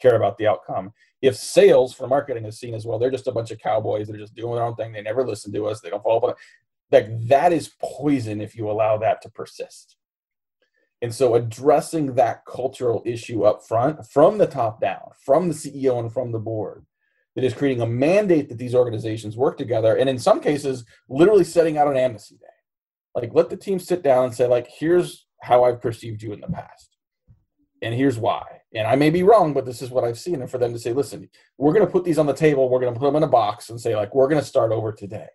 care 0.00 0.16
about 0.16 0.36
the 0.38 0.46
outcome 0.46 0.92
if 1.22 1.34
sales 1.34 1.92
for 1.92 2.06
marketing 2.06 2.44
is 2.44 2.58
seen 2.58 2.74
as 2.74 2.86
well 2.86 2.98
they're 2.98 3.10
just 3.10 3.26
a 3.26 3.32
bunch 3.32 3.50
of 3.50 3.58
cowboys 3.58 4.06
that 4.06 4.14
are 4.14 4.20
just 4.20 4.34
doing 4.34 4.54
their 4.54 4.64
own 4.64 4.76
thing 4.76 4.92
they 4.92 5.02
never 5.02 5.26
listen 5.26 5.52
to 5.52 5.66
us 5.66 5.80
they 5.80 5.90
don't 5.90 6.02
follow 6.02 6.28
up 6.28 6.36
like 6.92 7.08
that 7.28 7.52
is 7.52 7.72
poison 7.82 8.40
if 8.40 8.54
you 8.54 8.70
allow 8.70 8.96
that 8.98 9.20
to 9.22 9.30
persist. 9.30 9.96
And 11.02 11.14
so 11.14 11.34
addressing 11.34 12.14
that 12.14 12.44
cultural 12.46 13.02
issue 13.04 13.44
up 13.44 13.66
front 13.66 14.06
from 14.06 14.38
the 14.38 14.46
top 14.46 14.80
down 14.80 15.10
from 15.24 15.48
the 15.48 15.54
ceo 15.54 15.98
and 16.00 16.12
from 16.12 16.32
the 16.32 16.38
board 16.38 16.86
that 17.36 17.44
is 17.44 17.54
creating 17.54 17.82
a 17.82 17.86
mandate 17.86 18.48
that 18.48 18.58
these 18.58 18.74
organizations 18.74 19.36
work 19.36 19.56
together 19.56 19.96
and 19.96 20.08
in 20.08 20.18
some 20.18 20.40
cases 20.40 20.84
literally 21.08 21.44
setting 21.44 21.78
out 21.78 21.86
an 21.86 21.96
amnesty 21.96 22.36
day. 22.36 22.46
Like 23.14 23.30
let 23.32 23.50
the 23.50 23.56
team 23.56 23.78
sit 23.78 24.02
down 24.02 24.24
and 24.24 24.34
say 24.34 24.46
like 24.46 24.66
here's 24.66 25.26
how 25.42 25.62
i've 25.64 25.80
perceived 25.80 26.22
you 26.22 26.32
in 26.32 26.40
the 26.40 26.48
past 26.48 26.96
and 27.82 27.94
here's 27.94 28.18
why. 28.18 28.42
And 28.74 28.88
i 28.88 28.96
may 28.96 29.10
be 29.10 29.22
wrong 29.22 29.52
but 29.52 29.66
this 29.66 29.82
is 29.82 29.90
what 29.90 30.02
i've 30.02 30.18
seen. 30.18 30.40
And 30.40 30.50
for 30.50 30.58
them 30.58 30.72
to 30.72 30.78
say 30.78 30.92
listen 30.92 31.28
we're 31.58 31.74
going 31.74 31.86
to 31.86 31.92
put 31.92 32.04
these 32.04 32.18
on 32.18 32.26
the 32.26 32.32
table 32.32 32.68
we're 32.68 32.80
going 32.80 32.92
to 32.92 32.98
put 32.98 33.06
them 33.06 33.16
in 33.16 33.22
a 33.22 33.28
box 33.28 33.70
and 33.70 33.80
say 33.80 33.94
like 33.94 34.14
we're 34.14 34.28
going 34.28 34.40
to 34.40 34.46
start 34.46 34.72
over 34.72 34.90
today. 34.90 35.28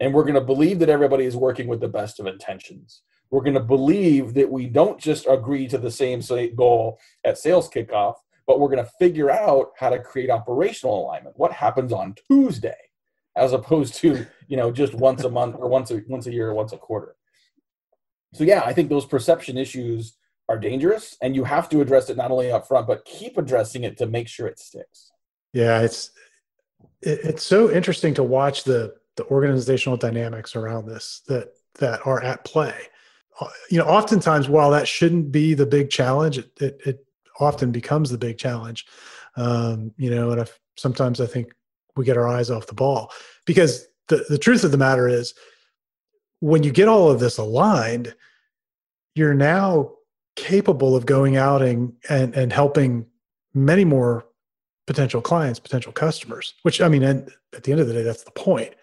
And 0.00 0.12
we're 0.12 0.22
going 0.22 0.34
to 0.34 0.40
believe 0.40 0.80
that 0.80 0.88
everybody 0.88 1.24
is 1.24 1.36
working 1.36 1.68
with 1.68 1.80
the 1.80 1.88
best 1.88 2.18
of 2.18 2.26
intentions. 2.26 3.02
We're 3.30 3.42
going 3.42 3.54
to 3.54 3.60
believe 3.60 4.34
that 4.34 4.50
we 4.50 4.66
don't 4.66 5.00
just 5.00 5.26
agree 5.28 5.66
to 5.68 5.78
the 5.78 5.90
same 5.90 6.20
goal 6.54 6.98
at 7.24 7.38
sales 7.38 7.70
kickoff, 7.70 8.14
but 8.46 8.60
we're 8.60 8.68
going 8.68 8.84
to 8.84 8.90
figure 8.98 9.30
out 9.30 9.72
how 9.78 9.90
to 9.90 9.98
create 9.98 10.30
operational 10.30 11.00
alignment. 11.00 11.38
What 11.38 11.52
happens 11.52 11.92
on 11.92 12.14
Tuesday, 12.28 12.76
as 13.36 13.52
opposed 13.52 13.94
to 13.96 14.26
you 14.48 14.56
know 14.56 14.70
just 14.70 14.94
once 14.94 15.24
a 15.24 15.30
month 15.30 15.56
or 15.58 15.68
once 15.68 15.90
a 15.90 16.02
once 16.08 16.26
a 16.26 16.32
year 16.32 16.48
or 16.48 16.54
once 16.54 16.72
a 16.72 16.78
quarter. 16.78 17.16
So 18.34 18.44
yeah, 18.44 18.62
I 18.64 18.72
think 18.72 18.88
those 18.88 19.06
perception 19.06 19.56
issues 19.56 20.16
are 20.48 20.58
dangerous, 20.58 21.16
and 21.22 21.34
you 21.34 21.44
have 21.44 21.68
to 21.70 21.80
address 21.80 22.10
it 22.10 22.16
not 22.16 22.30
only 22.30 22.50
up 22.50 22.68
front, 22.68 22.86
but 22.86 23.04
keep 23.04 23.38
addressing 23.38 23.84
it 23.84 23.96
to 23.98 24.06
make 24.06 24.28
sure 24.28 24.46
it 24.46 24.58
sticks. 24.58 25.10
Yeah, 25.52 25.80
it's 25.80 26.10
it's 27.00 27.44
so 27.44 27.70
interesting 27.70 28.14
to 28.14 28.22
watch 28.22 28.64
the 28.64 28.94
the 29.16 29.24
organizational 29.26 29.96
dynamics 29.96 30.56
around 30.56 30.86
this 30.86 31.22
that 31.28 31.52
that 31.74 32.06
are 32.06 32.22
at 32.22 32.44
play 32.44 32.74
uh, 33.40 33.48
you 33.70 33.78
know 33.78 33.84
oftentimes 33.84 34.48
while 34.48 34.70
that 34.70 34.88
shouldn't 34.88 35.30
be 35.30 35.54
the 35.54 35.66
big 35.66 35.90
challenge 35.90 36.38
it, 36.38 36.50
it, 36.60 36.80
it 36.84 37.03
often 37.40 37.72
becomes 37.72 38.10
the 38.10 38.18
big 38.18 38.38
challenge 38.38 38.86
um, 39.36 39.92
you 39.96 40.10
know 40.10 40.30
and 40.30 40.40
if, 40.40 40.58
sometimes 40.76 41.20
i 41.20 41.26
think 41.26 41.52
we 41.96 42.04
get 42.04 42.16
our 42.16 42.28
eyes 42.28 42.50
off 42.50 42.66
the 42.66 42.74
ball 42.74 43.10
because 43.44 43.86
the, 44.08 44.24
the 44.28 44.38
truth 44.38 44.64
of 44.64 44.72
the 44.72 44.78
matter 44.78 45.08
is 45.08 45.34
when 46.40 46.62
you 46.62 46.72
get 46.72 46.88
all 46.88 47.10
of 47.10 47.20
this 47.20 47.38
aligned 47.38 48.14
you're 49.14 49.34
now 49.34 49.92
capable 50.36 50.96
of 50.96 51.06
going 51.06 51.36
out 51.36 51.62
and, 51.62 51.92
and, 52.08 52.34
and 52.34 52.52
helping 52.52 53.06
many 53.54 53.84
more 53.84 54.26
potential 54.86 55.22
clients 55.22 55.58
potential 55.58 55.92
customers 55.92 56.54
which 56.62 56.80
i 56.80 56.88
mean 56.88 57.02
and 57.02 57.30
at 57.54 57.62
the 57.62 57.72
end 57.72 57.80
of 57.80 57.86
the 57.86 57.94
day 57.94 58.02
that's 58.02 58.24
the 58.24 58.30
point 58.32 58.74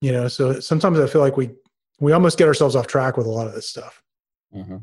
you 0.00 0.12
know 0.12 0.28
so 0.28 0.60
sometimes 0.60 1.00
i 1.00 1.06
feel 1.06 1.20
like 1.20 1.36
we 1.36 1.50
we 1.98 2.12
almost 2.12 2.38
get 2.38 2.46
ourselves 2.46 2.76
off 2.76 2.86
track 2.86 3.16
with 3.16 3.26
a 3.26 3.30
lot 3.30 3.46
of 3.46 3.54
this 3.54 3.68
stuff 3.68 4.02
mm-hmm. 4.54 4.76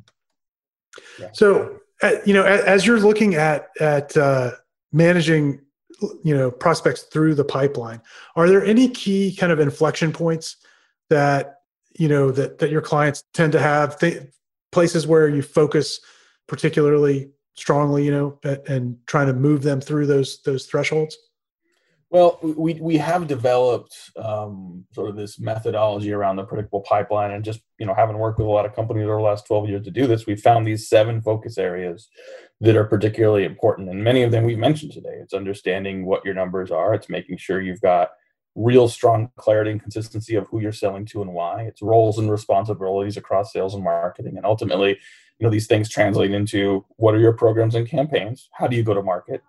yeah. 1.19 1.29
so 1.32 1.79
you 2.25 2.33
know 2.33 2.43
as, 2.43 2.85
you're 2.85 2.99
looking 2.99 3.35
at 3.35 3.69
at 3.79 4.15
uh, 4.17 4.51
managing 4.91 5.59
you 6.23 6.35
know 6.35 6.51
prospects 6.51 7.03
through 7.03 7.35
the 7.35 7.45
pipeline 7.45 8.01
are 8.35 8.49
there 8.49 8.65
any 8.65 8.89
key 8.89 9.35
kind 9.35 9.51
of 9.51 9.59
inflection 9.59 10.11
points 10.11 10.57
that 11.09 11.59
you 11.97 12.07
know 12.07 12.31
that 12.31 12.59
that 12.59 12.69
your 12.69 12.81
clients 12.81 13.23
tend 13.33 13.51
to 13.51 13.59
have 13.59 13.97
th- 13.99 14.23
places 14.71 15.07
where 15.07 15.29
you 15.29 15.41
focus 15.41 16.01
particularly 16.47 17.29
strongly 17.55 18.03
you 18.03 18.11
know 18.11 18.39
and 18.67 18.97
trying 19.05 19.27
to 19.27 19.33
move 19.33 19.61
them 19.61 19.79
through 19.79 20.05
those 20.05 20.41
those 20.41 20.65
thresholds 20.65 21.17
well, 22.13 22.38
we 22.43 22.76
we 22.76 22.97
have 22.97 23.26
developed 23.26 24.12
um, 24.17 24.86
sort 24.93 25.10
of 25.10 25.15
this 25.15 25.39
methodology 25.39 26.13
around 26.13 26.36
the 26.36 26.43
predictable 26.43 26.82
pipeline, 26.82 27.32
and 27.32 27.43
just 27.43 27.62
you 27.80 27.88
know, 27.88 27.95
having 27.95 28.19
worked 28.19 28.38
with 28.38 28.45
a 28.45 28.52
lot 28.52 28.67
of 28.67 28.76
companies 28.76 29.06
over 29.06 29.15
the 29.15 29.23
last 29.23 29.47
twelve 29.47 29.67
years 29.67 29.84
to 29.86 29.89
do 29.89 30.06
this, 30.06 30.28
we 30.28 30.36
found 30.36 30.67
these 30.67 30.88
seven 30.88 31.23
focus 31.23 31.58
areas 31.58 32.10
that 32.62 32.76
are 32.76 32.84
particularly 32.84 33.45
important, 33.45 33.89
and 33.89 34.04
many 34.04 34.21
of 34.21 34.30
them 34.30 34.43
we've 34.43 34.60
mentioned 34.60 34.91
today. 34.91 35.17
It's 35.23 35.34
understanding 35.34 36.06
what 36.06 36.23
your 36.23 36.36
numbers 36.36 36.69
are. 36.69 36.93
It's 36.93 37.10
making 37.10 37.38
sure 37.38 37.60
you've 37.60 37.82
got 37.82 38.12
real 38.54 38.88
strong 38.88 39.32
clarity 39.38 39.71
and 39.71 39.82
consistency 39.82 40.36
of 40.36 40.45
who 40.49 40.62
you're 40.62 40.71
selling 40.71 41.08
to 41.08 41.23
and 41.23 41.34
why. 41.34 41.63
It's 41.63 41.82
roles 41.82 42.19
and 42.19 42.30
responsibilities 42.30 43.17
across 43.17 43.52
sales 43.52 43.73
and 43.73 43.84
marketing, 43.84 44.38
and 44.38 44.45
ultimately, 44.45 44.99
you 45.39 45.47
know, 45.47 45.49
these 45.49 45.65
things 45.65 45.89
translate 45.89 46.30
into 46.30 46.86
what 46.97 47.15
are 47.15 47.19
your 47.19 47.34
programs 47.34 47.73
and 47.73 47.89
campaigns? 47.89 48.49
How 48.52 48.67
do 48.67 48.76
you 48.76 48.84
go 48.84 48.93
to 48.93 49.02
market? 49.02 49.41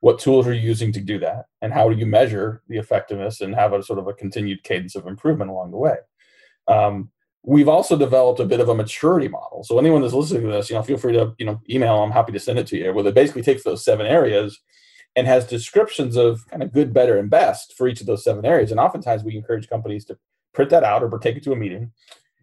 What 0.00 0.18
tools 0.18 0.46
are 0.46 0.54
you 0.54 0.60
using 0.60 0.92
to 0.92 1.00
do 1.00 1.18
that 1.18 1.46
and 1.62 1.72
how 1.72 1.88
do 1.88 1.96
you 1.96 2.06
measure 2.06 2.62
the 2.68 2.78
effectiveness 2.78 3.40
and 3.40 3.54
have 3.54 3.72
a 3.72 3.82
sort 3.82 3.98
of 3.98 4.06
a 4.06 4.14
continued 4.14 4.62
cadence 4.62 4.94
of 4.94 5.06
improvement 5.06 5.50
along 5.50 5.70
the 5.70 5.76
way 5.76 5.96
um, 6.68 7.10
we've 7.42 7.68
also 7.68 7.96
developed 7.96 8.40
a 8.40 8.44
bit 8.44 8.60
of 8.60 8.68
a 8.68 8.74
maturity 8.74 9.28
model 9.28 9.62
so 9.62 9.78
anyone 9.78 10.02
that's 10.02 10.14
listening 10.14 10.42
to 10.42 10.48
this 10.48 10.70
you 10.70 10.76
know 10.76 10.82
feel 10.82 10.98
free 10.98 11.12
to 11.12 11.34
you 11.38 11.46
know 11.46 11.60
email 11.68 12.02
i'm 12.02 12.10
happy 12.10 12.32
to 12.32 12.40
send 12.40 12.58
it 12.58 12.66
to 12.66 12.76
you 12.76 12.92
where 12.92 13.06
it 13.06 13.14
basically 13.14 13.42
takes 13.42 13.64
those 13.64 13.84
seven 13.84 14.06
areas 14.06 14.60
and 15.16 15.26
has 15.26 15.46
descriptions 15.46 16.16
of 16.16 16.46
kind 16.48 16.62
of 16.62 16.72
good, 16.72 16.92
better, 16.92 17.18
and 17.18 17.30
best 17.30 17.74
for 17.76 17.88
each 17.88 18.00
of 18.00 18.06
those 18.06 18.24
seven 18.24 18.44
areas. 18.44 18.70
And 18.70 18.78
oftentimes 18.78 19.24
we 19.24 19.36
encourage 19.36 19.68
companies 19.68 20.04
to 20.06 20.18
print 20.54 20.70
that 20.70 20.84
out 20.84 21.02
or 21.02 21.18
take 21.18 21.36
it 21.36 21.42
to 21.44 21.52
a 21.52 21.56
meeting 21.56 21.92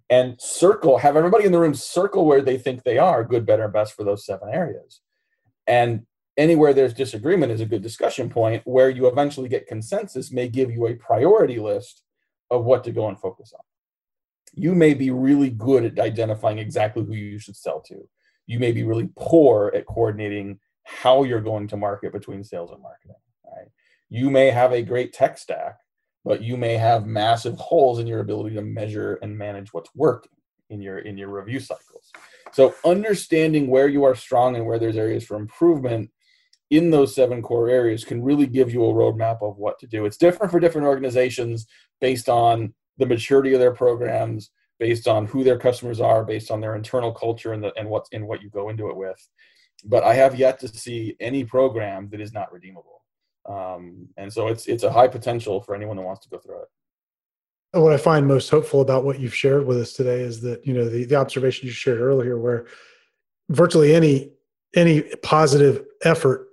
and 0.09 0.39
circle, 0.39 0.97
have 0.97 1.17
everybody 1.17 1.45
in 1.45 1.51
the 1.51 1.59
room 1.59 1.73
circle 1.73 2.25
where 2.25 2.41
they 2.41 2.57
think 2.57 2.83
they 2.83 2.97
are 2.97 3.23
good, 3.23 3.45
better, 3.45 3.65
and 3.65 3.73
best 3.73 3.93
for 3.93 4.03
those 4.03 4.25
seven 4.25 4.49
areas. 4.49 5.01
And 5.65 6.05
anywhere 6.37 6.73
there's 6.73 6.93
disagreement 6.93 7.51
is 7.51 7.61
a 7.61 7.65
good 7.65 7.81
discussion 7.81 8.29
point 8.29 8.61
where 8.65 8.89
you 8.89 9.07
eventually 9.07 9.49
get 9.49 9.67
consensus 9.67 10.31
may 10.31 10.47
give 10.47 10.71
you 10.71 10.87
a 10.87 10.95
priority 10.95 11.59
list 11.59 12.03
of 12.51 12.63
what 12.63 12.83
to 12.83 12.91
go 12.91 13.07
and 13.07 13.19
focus 13.19 13.53
on. 13.53 13.63
You 14.53 14.73
may 14.73 14.93
be 14.93 15.11
really 15.11 15.49
good 15.49 15.83
at 15.83 15.99
identifying 15.99 16.59
exactly 16.59 17.03
who 17.03 17.13
you 17.13 17.39
should 17.39 17.57
sell 17.57 17.81
to. 17.81 18.07
You 18.45 18.59
may 18.59 18.71
be 18.71 18.83
really 18.83 19.09
poor 19.15 19.71
at 19.75 19.85
coordinating 19.85 20.59
how 20.83 21.23
you're 21.23 21.41
going 21.41 21.67
to 21.67 21.77
market 21.77 22.13
between 22.13 22.43
sales 22.43 22.71
and 22.71 22.81
marketing. 22.81 23.17
Right? 23.45 23.67
You 24.09 24.29
may 24.29 24.51
have 24.51 24.71
a 24.71 24.81
great 24.81 25.13
tech 25.13 25.37
stack, 25.37 25.79
but 26.23 26.41
you 26.41 26.55
may 26.55 26.77
have 26.77 27.05
massive 27.05 27.55
holes 27.55 27.99
in 27.99 28.07
your 28.07 28.21
ability 28.21 28.55
to 28.55 28.61
measure 28.61 29.15
and 29.21 29.37
manage 29.37 29.73
what's 29.73 29.89
working 29.93 30.31
in 30.69 30.81
your 30.81 30.99
in 30.99 31.17
your 31.17 31.29
review 31.29 31.59
cycles. 31.59 32.11
So 32.53 32.73
understanding 32.85 33.67
where 33.67 33.87
you 33.87 34.05
are 34.05 34.15
strong 34.15 34.55
and 34.55 34.65
where 34.65 34.79
there's 34.79 34.97
areas 34.97 35.25
for 35.25 35.35
improvement 35.35 36.09
in 36.69 36.89
those 36.89 37.15
seven 37.15 37.41
core 37.41 37.69
areas 37.69 38.03
can 38.03 38.21
really 38.21 38.45
give 38.45 38.73
you 38.73 38.83
a 38.85 38.93
roadmap 38.93 39.41
of 39.41 39.57
what 39.57 39.79
to 39.79 39.87
do. 39.87 40.05
It's 40.05 40.17
different 40.17 40.51
for 40.51 40.59
different 40.59 40.87
organizations 40.87 41.65
based 42.01 42.27
on 42.29 42.73
the 42.97 43.05
maturity 43.05 43.53
of 43.53 43.59
their 43.59 43.73
programs, 43.73 44.51
based 44.79 45.07
on 45.07 45.25
who 45.25 45.43
their 45.43 45.57
customers 45.57 46.01
are, 46.01 46.25
based 46.25 46.51
on 46.51 46.59
their 46.59 46.75
internal 46.75 47.11
culture 47.11 47.53
and, 47.53 47.63
the, 47.63 47.71
and 47.77 47.89
what's 47.89 48.09
in 48.09 48.27
what 48.27 48.41
you 48.41 48.49
go 48.49 48.69
into 48.69 48.89
it 48.89 48.97
with. 48.97 49.17
But 49.85 50.03
I 50.03 50.13
have 50.15 50.37
yet 50.37 50.59
to 50.59 50.67
see 50.67 51.15
any 51.19 51.43
program 51.43 52.09
that 52.09 52.19
is 52.19 52.33
not 52.33 52.51
redeemable. 52.51 53.03
Um, 53.47 54.09
and 54.17 54.31
so 54.31 54.47
it's 54.47 54.67
it's 54.67 54.83
a 54.83 54.91
high 54.91 55.07
potential 55.07 55.61
for 55.61 55.73
anyone 55.73 55.95
that 55.95 56.03
wants 56.03 56.21
to 56.25 56.29
go 56.29 56.37
through 56.37 56.63
it. 56.63 56.67
What 57.79 57.93
I 57.93 57.97
find 57.97 58.27
most 58.27 58.49
hopeful 58.49 58.81
about 58.81 59.05
what 59.05 59.19
you've 59.19 59.35
shared 59.35 59.65
with 59.65 59.77
us 59.77 59.93
today 59.93 60.19
is 60.21 60.41
that 60.41 60.65
you 60.65 60.73
know 60.73 60.89
the, 60.89 61.05
the 61.05 61.15
observation 61.15 61.67
you 61.67 61.71
shared 61.71 62.01
earlier, 62.01 62.37
where 62.37 62.67
virtually 63.49 63.95
any 63.95 64.31
any 64.75 65.03
positive 65.23 65.85
effort 66.03 66.46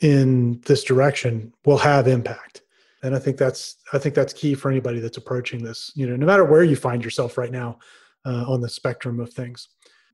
in 0.00 0.60
this 0.66 0.84
direction 0.84 1.52
will 1.64 1.78
have 1.78 2.08
impact. 2.08 2.62
And 3.04 3.16
i 3.16 3.18
think 3.18 3.36
that's 3.36 3.76
i 3.92 3.98
think 3.98 4.14
that's 4.14 4.32
key 4.32 4.54
for 4.54 4.70
anybody 4.70 5.00
that's 5.00 5.16
approaching 5.16 5.64
this 5.64 5.90
you 5.96 6.06
know 6.06 6.14
no 6.14 6.24
matter 6.24 6.44
where 6.44 6.62
you 6.62 6.76
find 6.76 7.02
yourself 7.02 7.36
right 7.36 7.50
now 7.50 7.78
uh, 8.24 8.44
on 8.46 8.60
the 8.60 8.68
spectrum 8.68 9.18
of 9.18 9.32
things. 9.32 9.68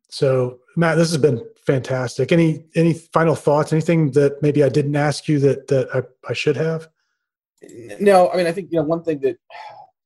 So 0.09 0.61
matt 0.77 0.97
this 0.97 1.11
has 1.11 1.21
been 1.21 1.45
fantastic. 1.67 2.33
Any 2.33 2.65
any 2.75 2.95
final 2.95 3.35
thoughts? 3.35 3.73
Anything 3.73 4.11
that 4.13 4.41
maybe 4.43 4.65
i 4.65 4.69
didn't 4.71 4.97
ask 4.97 5.29
you 5.29 5.39
that 5.41 5.67
that 5.69 5.89
i, 5.95 6.03
I 6.31 6.33
should 6.33 6.57
have? 6.57 6.89
No 8.01 8.31
i 8.31 8.37
mean 8.37 8.47
i 8.47 8.53
think 8.53 8.71
you 8.73 8.79
know 8.79 8.85
one 8.85 9.03
thing 9.03 9.21
that 9.21 9.37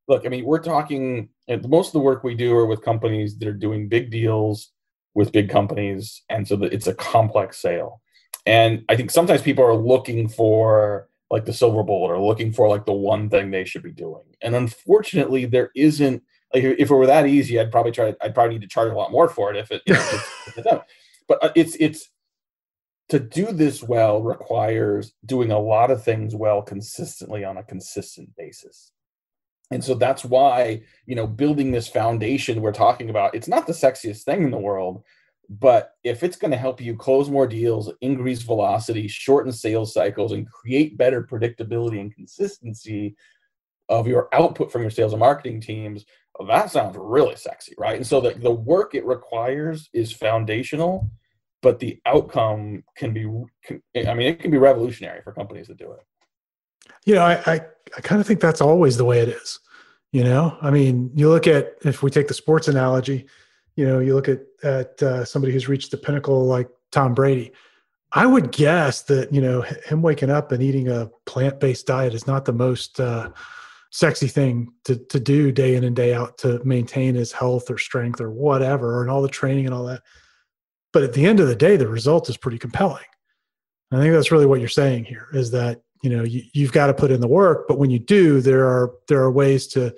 look 0.08 0.26
i 0.26 0.28
mean 0.28 0.44
we're 0.44 0.58
talking 0.58 1.28
most 1.68 1.88
of 1.88 1.92
the 1.92 2.00
work 2.00 2.24
we 2.24 2.34
do 2.34 2.54
are 2.56 2.66
with 2.66 2.82
companies 2.82 3.38
that 3.38 3.46
are 3.46 3.52
doing 3.52 3.88
big 3.88 4.10
deals 4.10 4.72
with 5.14 5.32
big 5.32 5.50
companies. 5.50 6.22
And 6.28 6.46
so 6.46 6.62
it's 6.62 6.86
a 6.86 6.94
complex 6.94 7.58
sale 7.58 8.00
and 8.46 8.84
I 8.88 8.96
think 8.96 9.10
sometimes 9.10 9.42
people 9.42 9.64
are 9.64 9.74
looking 9.74 10.28
for 10.28 11.08
like 11.30 11.44
the 11.44 11.52
silver 11.52 11.82
bullet 11.82 12.08
or 12.08 12.20
looking 12.20 12.52
for 12.52 12.68
like 12.68 12.84
the 12.84 12.92
one 12.92 13.30
thing 13.30 13.50
they 13.50 13.64
should 13.64 13.82
be 13.82 13.92
doing. 13.92 14.24
And 14.42 14.54
unfortunately, 14.54 15.46
there 15.46 15.70
isn't. 15.74 16.22
Like 16.52 16.64
if 16.64 16.90
it 16.90 16.94
were 16.94 17.06
that 17.06 17.26
easy, 17.26 17.58
I'd 17.58 17.72
probably 17.72 17.92
try. 17.92 18.14
I'd 18.20 18.34
probably 18.34 18.54
need 18.54 18.62
to 18.62 18.68
charge 18.68 18.92
a 18.92 18.94
lot 18.94 19.10
more 19.10 19.28
for 19.28 19.50
it 19.50 19.56
if 19.56 19.70
it. 19.70 19.82
You 19.86 19.94
know, 19.94 20.10
it's, 20.56 20.84
but 21.26 21.42
uh, 21.42 21.52
it's 21.56 21.76
it's 21.76 22.10
to 23.08 23.18
do 23.18 23.52
this 23.52 23.82
well 23.82 24.22
requires 24.22 25.14
doing 25.24 25.50
a 25.50 25.58
lot 25.58 25.90
of 25.90 26.04
things 26.04 26.34
well 26.34 26.62
consistently 26.62 27.44
on 27.44 27.56
a 27.56 27.62
consistent 27.62 28.34
basis 28.36 28.92
and 29.70 29.82
so 29.82 29.94
that's 29.94 30.24
why 30.24 30.82
you 31.06 31.14
know 31.14 31.26
building 31.26 31.72
this 31.72 31.88
foundation 31.88 32.60
we're 32.60 32.72
talking 32.72 33.10
about 33.10 33.34
it's 33.34 33.48
not 33.48 33.66
the 33.66 33.72
sexiest 33.72 34.22
thing 34.22 34.42
in 34.42 34.50
the 34.50 34.58
world 34.58 35.02
but 35.60 35.96
if 36.02 36.22
it's 36.22 36.36
going 36.36 36.50
to 36.50 36.56
help 36.56 36.80
you 36.80 36.96
close 36.96 37.28
more 37.28 37.46
deals, 37.46 37.92
increase 38.00 38.40
velocity, 38.40 39.06
shorten 39.06 39.52
sales 39.52 39.92
cycles, 39.92 40.32
and 40.32 40.50
create 40.50 40.96
better 40.96 41.22
predictability 41.22 42.00
and 42.00 42.14
consistency 42.14 43.14
of 43.90 44.06
your 44.06 44.28
output 44.32 44.72
from 44.72 44.80
your 44.80 44.90
sales 44.90 45.12
and 45.12 45.20
marketing 45.20 45.60
teams, 45.60 46.06
that 46.48 46.70
sounds 46.70 46.96
really 46.98 47.36
sexy, 47.36 47.74
right? 47.76 47.96
And 47.96 48.06
so 48.06 48.20
the, 48.20 48.30
the 48.30 48.50
work 48.50 48.94
it 48.94 49.04
requires 49.04 49.90
is 49.92 50.10
foundational, 50.10 51.10
but 51.60 51.78
the 51.78 52.00
outcome 52.06 52.82
can 52.96 53.12
be, 53.12 53.28
can, 53.62 53.82
I 54.08 54.14
mean, 54.14 54.28
it 54.28 54.40
can 54.40 54.50
be 54.50 54.58
revolutionary 54.58 55.20
for 55.22 55.32
companies 55.32 55.68
that 55.68 55.76
do 55.76 55.92
it. 55.92 56.00
You 57.04 57.16
know, 57.16 57.24
I, 57.24 57.42
I, 57.46 57.60
I 57.96 58.00
kind 58.00 58.22
of 58.22 58.26
think 58.26 58.40
that's 58.40 58.62
always 58.62 58.96
the 58.96 59.04
way 59.04 59.20
it 59.20 59.28
is. 59.28 59.60
You 60.12 60.24
know, 60.24 60.56
I 60.62 60.70
mean, 60.70 61.10
you 61.14 61.28
look 61.28 61.46
at, 61.46 61.74
if 61.82 62.02
we 62.02 62.10
take 62.10 62.28
the 62.28 62.34
sports 62.34 62.68
analogy, 62.68 63.26
you 63.76 63.86
know, 63.86 64.00
you 64.00 64.14
look 64.14 64.28
at 64.28 64.40
at 64.62 65.02
uh, 65.02 65.24
somebody 65.24 65.52
who's 65.52 65.68
reached 65.68 65.90
the 65.90 65.96
pinnacle 65.96 66.44
like 66.46 66.68
Tom 66.90 67.14
Brady. 67.14 67.52
I 68.12 68.26
would 68.26 68.52
guess 68.52 69.02
that 69.02 69.32
you 69.32 69.40
know 69.40 69.62
him 69.62 70.02
waking 70.02 70.30
up 70.30 70.52
and 70.52 70.62
eating 70.62 70.88
a 70.88 71.10
plant 71.26 71.60
based 71.60 71.86
diet 71.86 72.14
is 72.14 72.26
not 72.26 72.44
the 72.44 72.52
most 72.52 73.00
uh, 73.00 73.30
sexy 73.90 74.28
thing 74.28 74.72
to 74.84 74.96
to 74.96 75.18
do 75.18 75.50
day 75.50 75.74
in 75.76 75.84
and 75.84 75.96
day 75.96 76.14
out 76.14 76.38
to 76.38 76.60
maintain 76.64 77.14
his 77.14 77.32
health 77.32 77.70
or 77.70 77.78
strength 77.78 78.20
or 78.20 78.30
whatever, 78.30 79.02
and 79.02 79.10
all 79.10 79.22
the 79.22 79.28
training 79.28 79.64
and 79.66 79.74
all 79.74 79.84
that. 79.84 80.02
But 80.92 81.04
at 81.04 81.14
the 81.14 81.24
end 81.24 81.40
of 81.40 81.48
the 81.48 81.56
day, 81.56 81.76
the 81.76 81.88
result 81.88 82.28
is 82.28 82.36
pretty 82.36 82.58
compelling. 82.58 83.04
I 83.92 83.96
think 83.96 84.14
that's 84.14 84.32
really 84.32 84.46
what 84.46 84.60
you're 84.60 84.68
saying 84.68 85.04
here 85.04 85.28
is 85.32 85.50
that 85.50 85.82
you 86.02 86.10
know 86.10 86.24
you, 86.24 86.42
you've 86.52 86.72
got 86.72 86.86
to 86.88 86.94
put 86.94 87.10
in 87.10 87.20
the 87.20 87.28
work, 87.28 87.66
but 87.68 87.78
when 87.78 87.90
you 87.90 87.98
do, 87.98 88.40
there 88.40 88.66
are 88.66 88.92
there 89.08 89.22
are 89.22 89.32
ways 89.32 89.66
to 89.68 89.94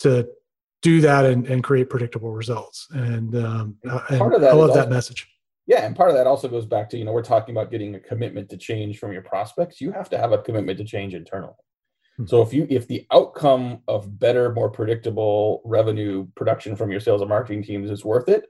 to 0.00 0.28
do 0.82 1.00
that 1.00 1.24
and, 1.24 1.46
and 1.46 1.64
create 1.64 1.88
predictable 1.88 2.32
results. 2.32 2.88
And, 2.90 3.34
um, 3.36 3.76
and 3.82 4.18
part 4.18 4.34
of 4.34 4.40
that 4.42 4.50
I 4.50 4.54
love 4.54 4.74
that 4.74 4.90
message. 4.90 5.28
Yeah, 5.66 5.86
and 5.86 5.94
part 5.94 6.10
of 6.10 6.16
that 6.16 6.26
also 6.26 6.48
goes 6.48 6.66
back 6.66 6.90
to 6.90 6.98
you 6.98 7.04
know 7.04 7.12
we're 7.12 7.22
talking 7.22 7.54
about 7.54 7.70
getting 7.70 7.94
a 7.94 8.00
commitment 8.00 8.50
to 8.50 8.56
change 8.56 8.98
from 8.98 9.12
your 9.12 9.22
prospects. 9.22 9.80
You 9.80 9.92
have 9.92 10.10
to 10.10 10.18
have 10.18 10.32
a 10.32 10.38
commitment 10.38 10.78
to 10.78 10.84
change 10.84 11.14
internally. 11.14 11.54
Hmm. 12.16 12.26
So 12.26 12.42
if 12.42 12.52
you 12.52 12.66
if 12.68 12.88
the 12.88 13.06
outcome 13.12 13.80
of 13.86 14.18
better, 14.18 14.52
more 14.52 14.70
predictable 14.70 15.62
revenue 15.64 16.26
production 16.34 16.74
from 16.74 16.90
your 16.90 17.00
sales 17.00 17.22
and 17.22 17.30
marketing 17.30 17.62
teams 17.62 17.90
is 17.90 18.04
worth 18.04 18.28
it, 18.28 18.46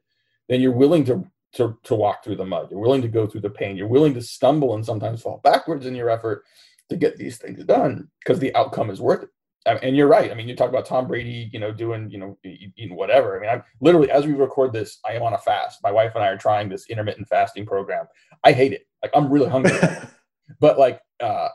then 0.49 0.63
you're 0.63 0.73
willing 0.73 1.05
to 1.05 1.25
to 1.57 1.79
to 1.85 1.95
walk 1.95 2.25
through 2.25 2.37
the 2.37 2.47
mud. 2.47 2.69
You're 2.71 2.81
willing 2.81 3.03
to 3.03 3.09
go 3.09 3.27
through 3.27 3.43
the 3.43 3.51
pain. 3.51 3.77
You're 3.77 3.89
willing 3.89 4.15
to 4.15 4.23
stumble 4.23 4.75
and 4.75 4.85
sometimes 4.85 5.21
fall 5.21 5.41
backwards 5.45 5.85
in 5.85 5.95
your 5.95 6.09
effort 6.09 6.45
to 6.89 6.97
get 6.97 7.19
these 7.19 7.37
things 7.37 7.63
done 7.65 8.09
because 8.21 8.39
the 8.39 8.55
outcome 8.57 8.89
is 8.89 9.03
worth 9.03 9.23
it 9.23 9.29
and 9.67 9.97
you're 9.97 10.09
right. 10.09 10.31
I 10.31 10.35
mean, 10.35 10.49
you 10.49 10.57
talk 10.57 10.69
about 10.69 10.87
Tom 10.87 11.07
Brady, 11.07 11.49
you 11.53 11.61
know, 11.61 11.73
doing, 11.73 12.11
you 12.11 12.19
know, 12.19 12.39
eating 12.45 12.97
whatever. 12.97 13.37
I 13.37 13.41
mean, 13.41 13.51
I'm 13.51 13.63
literally 13.81 14.11
as 14.11 14.27
we 14.27 14.33
record 14.33 14.73
this, 14.73 14.99
I 15.09 15.13
am 15.13 15.23
on 15.23 15.35
a 15.35 15.39
fast. 15.39 15.81
My 15.83 15.93
wife 15.93 16.13
and 16.15 16.25
I 16.25 16.29
are 16.29 16.37
trying 16.37 16.69
this 16.69 16.87
intermittent 16.89 17.29
fasting 17.29 17.67
program. 17.67 18.07
I 18.45 18.53
hate 18.53 18.73
it. 18.73 18.87
Like 19.03 19.13
I'm 19.15 19.31
really 19.31 19.49
hungry, 19.49 19.79
but 20.61 20.79
like, 20.79 21.01
uh, 21.21 21.49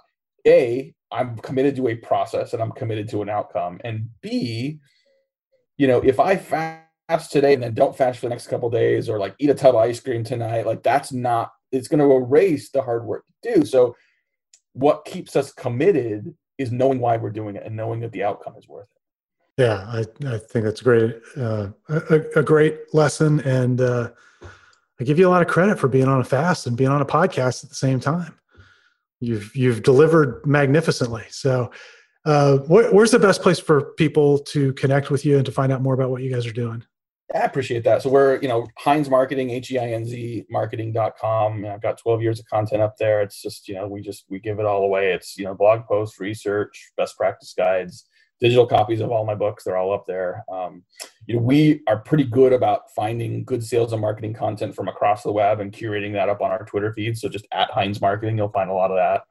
a, 0.45 0.93
I'm 1.11 1.37
committed 1.37 1.75
to 1.77 1.87
a 1.89 1.95
process 1.95 2.53
and 2.53 2.61
I'm 2.61 2.71
committed 2.71 3.09
to 3.09 3.21
an 3.21 3.29
outcome. 3.29 3.79
And 3.83 4.09
B, 4.21 4.79
you 5.77 5.87
know, 5.87 5.99
if 5.99 6.19
I 6.19 6.37
fast 6.37 7.31
today 7.31 7.53
and 7.53 7.63
then 7.63 7.73
don't 7.73 7.95
fast 7.95 8.19
for 8.19 8.25
the 8.25 8.29
next 8.29 8.47
couple 8.47 8.69
days, 8.69 9.09
or 9.09 9.19
like 9.19 9.35
eat 9.39 9.49
a 9.49 9.53
tub 9.53 9.75
of 9.75 9.81
ice 9.81 9.99
cream 9.99 10.23
tonight, 10.23 10.65
like 10.65 10.83
that's 10.83 11.11
not. 11.11 11.51
It's 11.71 11.89
going 11.89 11.99
to 11.99 12.15
erase 12.15 12.69
the 12.69 12.81
hard 12.81 13.05
work 13.05 13.25
to 13.43 13.55
do. 13.55 13.65
So, 13.65 13.95
what 14.73 15.05
keeps 15.05 15.35
us 15.35 15.51
committed 15.51 16.33
is 16.57 16.71
knowing 16.71 16.99
why 16.99 17.17
we're 17.17 17.29
doing 17.29 17.55
it 17.55 17.63
and 17.65 17.75
knowing 17.75 17.99
that 18.01 18.11
the 18.11 18.23
outcome 18.23 18.55
is 18.57 18.67
worth 18.67 18.87
it. 18.95 19.61
Yeah, 19.61 19.85
I, 19.87 19.99
I 20.35 20.37
think 20.37 20.65
that's 20.65 20.81
great, 20.81 21.19
uh, 21.35 21.69
a, 21.89 22.21
a, 22.35 22.43
great 22.43 22.93
lesson, 22.93 23.39
and 23.39 23.81
uh, 23.81 24.11
I 24.99 25.03
give 25.03 25.17
you 25.17 25.27
a 25.27 25.31
lot 25.31 25.41
of 25.41 25.47
credit 25.47 25.79
for 25.79 25.87
being 25.87 26.07
on 26.07 26.21
a 26.21 26.23
fast 26.23 26.67
and 26.67 26.77
being 26.77 26.91
on 26.91 27.01
a 27.01 27.05
podcast 27.05 27.63
at 27.63 27.69
the 27.69 27.75
same 27.75 27.99
time. 27.99 28.37
You've 29.19 29.55
you've 29.55 29.81
delivered 29.81 30.45
magnificently. 30.45 31.23
So, 31.29 31.71
uh, 32.25 32.57
wh- 32.59 32.93
where's 32.93 33.09
the 33.09 33.17
best 33.17 33.41
place 33.41 33.57
for 33.57 33.93
people 33.93 34.37
to 34.39 34.73
connect 34.73 35.09
with 35.09 35.25
you 35.25 35.37
and 35.37 35.45
to 35.47 35.51
find 35.51 35.71
out 35.71 35.81
more 35.81 35.95
about 35.95 36.11
what 36.11 36.21
you 36.21 36.31
guys 36.31 36.45
are 36.45 36.53
doing? 36.53 36.83
I 37.35 37.39
appreciate 37.39 37.83
that. 37.83 38.01
So 38.01 38.09
we're, 38.09 38.39
you 38.41 38.47
know, 38.47 38.67
Heinz 38.77 39.09
Marketing, 39.09 39.49
H-E-I-N-Z 39.49 40.45
marketing.com. 40.49 41.65
I've 41.65 41.81
got 41.81 41.97
12 41.97 42.21
years 42.21 42.39
of 42.39 42.45
content 42.45 42.81
up 42.81 42.95
there. 42.97 43.21
It's 43.21 43.41
just, 43.41 43.67
you 43.67 43.75
know, 43.75 43.87
we 43.87 44.01
just, 44.01 44.25
we 44.29 44.39
give 44.39 44.59
it 44.59 44.65
all 44.65 44.83
away. 44.83 45.11
It's, 45.11 45.37
you 45.37 45.43
know, 45.43 45.53
blog 45.53 45.85
posts, 45.85 46.21
research, 46.21 46.91
best 46.95 47.17
practice 47.17 47.53
guides, 47.57 48.05
digital 48.39 48.65
copies 48.65 49.01
of 49.01 49.11
all 49.11 49.25
my 49.25 49.35
books. 49.35 49.65
They're 49.65 49.75
all 49.75 49.93
up 49.93 50.05
there. 50.07 50.45
Um, 50.49 50.83
you 51.25 51.35
know, 51.35 51.41
we 51.41 51.81
are 51.89 51.97
pretty 51.99 52.23
good 52.23 52.53
about 52.53 52.91
finding 52.95 53.43
good 53.43 53.61
sales 53.61 53.91
and 53.91 54.01
marketing 54.01 54.33
content 54.33 54.73
from 54.73 54.87
across 54.87 55.23
the 55.23 55.31
web 55.33 55.59
and 55.59 55.73
curating 55.73 56.13
that 56.13 56.29
up 56.29 56.39
on 56.39 56.51
our 56.51 56.63
Twitter 56.63 56.93
feed. 56.93 57.17
So 57.17 57.27
just 57.27 57.45
at 57.51 57.69
Heinz 57.71 57.99
Marketing, 57.99 58.37
you'll 58.37 58.49
find 58.49 58.69
a 58.69 58.73
lot 58.73 58.91
of 58.91 58.97
that. 58.97 59.23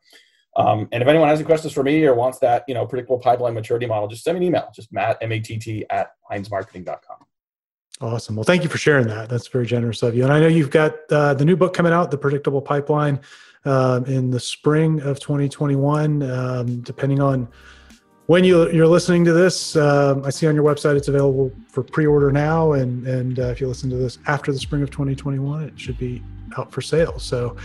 Um, 0.62 0.88
and 0.92 1.02
if 1.02 1.08
anyone 1.08 1.28
has 1.28 1.38
any 1.38 1.46
questions 1.46 1.72
for 1.72 1.82
me 1.82 2.04
or 2.04 2.14
wants 2.14 2.40
that, 2.40 2.64
you 2.68 2.74
know, 2.74 2.86
predictable 2.86 3.18
pipeline 3.18 3.54
maturity 3.54 3.86
model, 3.86 4.08
just 4.08 4.22
send 4.22 4.38
me 4.38 4.44
an 4.44 4.48
email. 4.48 4.70
Just 4.74 4.92
matt, 4.92 5.16
M-A-T-T 5.22 5.86
at 5.88 6.10
heinzmarketing.com. 6.30 7.26
Awesome. 8.00 8.36
Well, 8.36 8.44
thank 8.44 8.62
you 8.62 8.68
for 8.68 8.76
sharing 8.76 9.06
that. 9.08 9.28
That's 9.28 9.48
very 9.48 9.64
generous 9.64 10.02
of 10.02 10.14
you. 10.14 10.24
And 10.24 10.32
I 10.32 10.38
know 10.38 10.48
you've 10.48 10.70
got 10.70 10.94
uh, 11.10 11.32
the 11.32 11.44
new 11.44 11.56
book 11.56 11.72
coming 11.72 11.92
out, 11.92 12.10
The 12.10 12.18
Predictable 12.18 12.60
Pipeline, 12.60 13.20
um, 13.64 14.04
in 14.04 14.30
the 14.30 14.40
spring 14.40 15.00
of 15.00 15.18
2021. 15.18 16.22
Um, 16.22 16.80
depending 16.82 17.20
on 17.20 17.48
when 18.26 18.44
you, 18.44 18.70
you're 18.70 18.86
listening 18.86 19.24
to 19.24 19.32
this, 19.32 19.76
um, 19.76 20.24
I 20.24 20.30
see 20.30 20.46
on 20.46 20.54
your 20.54 20.64
website 20.64 20.96
it's 20.96 21.08
available 21.08 21.50
for 21.68 21.82
pre-order 21.82 22.30
now, 22.30 22.72
and 22.72 23.06
and 23.06 23.38
uh, 23.38 23.44
if 23.44 23.60
you 23.60 23.68
listen 23.68 23.88
to 23.90 23.96
this 23.96 24.18
after 24.26 24.52
the 24.52 24.58
spring 24.58 24.82
of 24.82 24.90
2021, 24.90 25.62
it 25.62 25.78
should 25.78 25.96
be 25.96 26.22
out 26.58 26.72
for 26.72 26.82
sale. 26.82 27.18
So 27.18 27.56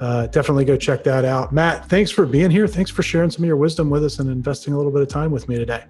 uh, 0.00 0.26
definitely 0.28 0.64
go 0.64 0.76
check 0.76 1.04
that 1.04 1.24
out. 1.24 1.52
Matt, 1.52 1.88
thanks 1.88 2.10
for 2.10 2.26
being 2.26 2.50
here. 2.50 2.66
Thanks 2.66 2.90
for 2.90 3.02
sharing 3.02 3.30
some 3.30 3.44
of 3.44 3.46
your 3.46 3.56
wisdom 3.56 3.88
with 3.88 4.04
us 4.04 4.18
and 4.18 4.30
investing 4.30 4.74
a 4.74 4.76
little 4.76 4.92
bit 4.92 5.02
of 5.02 5.08
time 5.08 5.30
with 5.30 5.48
me 5.48 5.56
today. 5.56 5.84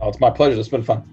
Oh, 0.00 0.08
it's 0.08 0.20
my 0.20 0.30
pleasure. 0.30 0.58
It's 0.58 0.68
been 0.68 0.82
fun. 0.82 1.04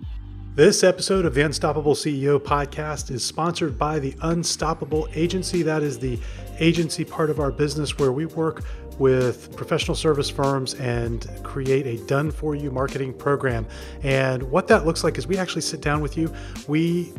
This 0.55 0.83
episode 0.83 1.25
of 1.25 1.33
the 1.33 1.41
Unstoppable 1.41 1.95
CEO 1.95 2.37
podcast 2.37 3.09
is 3.09 3.25
sponsored 3.25 3.75
by 3.75 3.97
the 3.97 4.15
Unstoppable 4.21 5.07
Agency. 5.15 5.63
That 5.63 5.81
is 5.81 5.97
the 5.97 6.19
agency 6.59 7.03
part 7.03 7.31
of 7.31 7.39
our 7.39 7.51
business 7.51 7.97
where 7.97 8.11
we 8.11 8.27
work 8.27 8.63
with 8.99 9.57
professional 9.57 9.95
service 9.95 10.29
firms 10.29 10.75
and 10.75 11.27
create 11.41 11.87
a 11.87 12.05
done 12.05 12.29
for 12.29 12.53
you 12.53 12.69
marketing 12.69 13.15
program. 13.15 13.65
And 14.03 14.43
what 14.43 14.67
that 14.67 14.85
looks 14.85 15.03
like 15.03 15.17
is 15.17 15.25
we 15.25 15.39
actually 15.39 15.63
sit 15.63 15.81
down 15.81 16.01
with 16.01 16.17
you. 16.17 16.31
We 16.67 17.13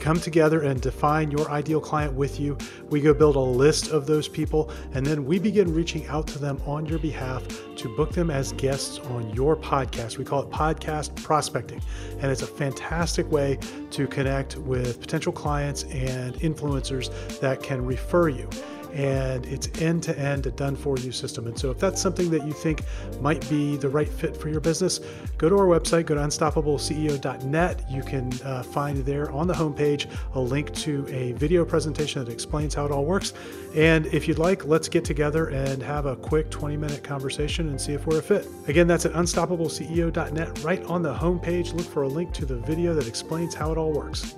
come 0.00 0.18
together 0.18 0.62
and 0.62 0.80
define 0.80 1.30
your 1.30 1.48
ideal 1.48 1.80
client 1.80 2.14
with 2.14 2.40
you. 2.40 2.58
We 2.88 3.00
go 3.00 3.14
build 3.14 3.36
a 3.36 3.40
list 3.40 3.90
of 3.90 4.06
those 4.06 4.26
people, 4.26 4.72
and 4.94 5.06
then 5.06 5.24
we 5.24 5.38
begin 5.38 5.72
reaching 5.72 6.08
out 6.08 6.26
to 6.28 6.40
them 6.40 6.60
on 6.66 6.86
your 6.86 6.98
behalf 6.98 7.46
to 7.80 7.88
book 7.88 8.12
them 8.12 8.30
as 8.30 8.52
guests 8.52 8.98
on 8.98 9.30
your 9.34 9.56
podcast. 9.56 10.18
We 10.18 10.24
call 10.24 10.42
it 10.42 10.50
podcast 10.50 11.16
prospecting, 11.22 11.80
and 12.20 12.30
it's 12.30 12.42
a 12.42 12.46
fantastic 12.46 13.30
way 13.30 13.58
to 13.92 14.06
connect 14.06 14.56
with 14.58 15.00
potential 15.00 15.32
clients 15.32 15.84
and 15.84 16.34
influencers 16.36 17.10
that 17.40 17.62
can 17.62 17.84
refer 17.84 18.28
you 18.28 18.50
and 18.92 19.46
it's 19.46 19.68
end 19.80 20.02
to 20.04 20.18
end 20.18 20.46
a 20.46 20.50
done 20.50 20.76
for 20.76 20.98
you 20.98 21.12
system. 21.12 21.46
And 21.46 21.58
so, 21.58 21.70
if 21.70 21.78
that's 21.78 22.00
something 22.00 22.30
that 22.30 22.46
you 22.46 22.52
think 22.52 22.82
might 23.20 23.48
be 23.48 23.76
the 23.76 23.88
right 23.88 24.08
fit 24.08 24.36
for 24.36 24.48
your 24.48 24.60
business, 24.60 25.00
go 25.38 25.48
to 25.48 25.56
our 25.56 25.66
website, 25.66 26.06
go 26.06 26.14
to 26.14 26.20
unstoppableceo.net. 26.20 27.84
You 27.90 28.02
can 28.02 28.32
uh, 28.44 28.62
find 28.62 28.98
there 28.98 29.30
on 29.30 29.46
the 29.46 29.54
homepage 29.54 30.06
a 30.34 30.40
link 30.40 30.74
to 30.76 31.06
a 31.08 31.32
video 31.32 31.64
presentation 31.64 32.24
that 32.24 32.32
explains 32.32 32.74
how 32.74 32.86
it 32.86 32.92
all 32.92 33.04
works. 33.04 33.32
And 33.74 34.06
if 34.06 34.26
you'd 34.26 34.38
like, 34.38 34.66
let's 34.66 34.88
get 34.88 35.04
together 35.04 35.48
and 35.48 35.82
have 35.82 36.06
a 36.06 36.16
quick 36.16 36.50
20 36.50 36.76
minute 36.76 37.02
conversation 37.02 37.68
and 37.68 37.80
see 37.80 37.92
if 37.92 38.06
we're 38.06 38.18
a 38.18 38.22
fit. 38.22 38.46
Again, 38.68 38.86
that's 38.86 39.06
at 39.06 39.12
unstoppableceo.net. 39.12 40.62
Right 40.62 40.82
on 40.84 41.02
the 41.02 41.14
homepage, 41.14 41.72
look 41.74 41.86
for 41.86 42.02
a 42.02 42.08
link 42.08 42.32
to 42.34 42.46
the 42.46 42.56
video 42.56 42.94
that 42.94 43.06
explains 43.06 43.54
how 43.54 43.72
it 43.72 43.78
all 43.78 43.92
works. 43.92 44.36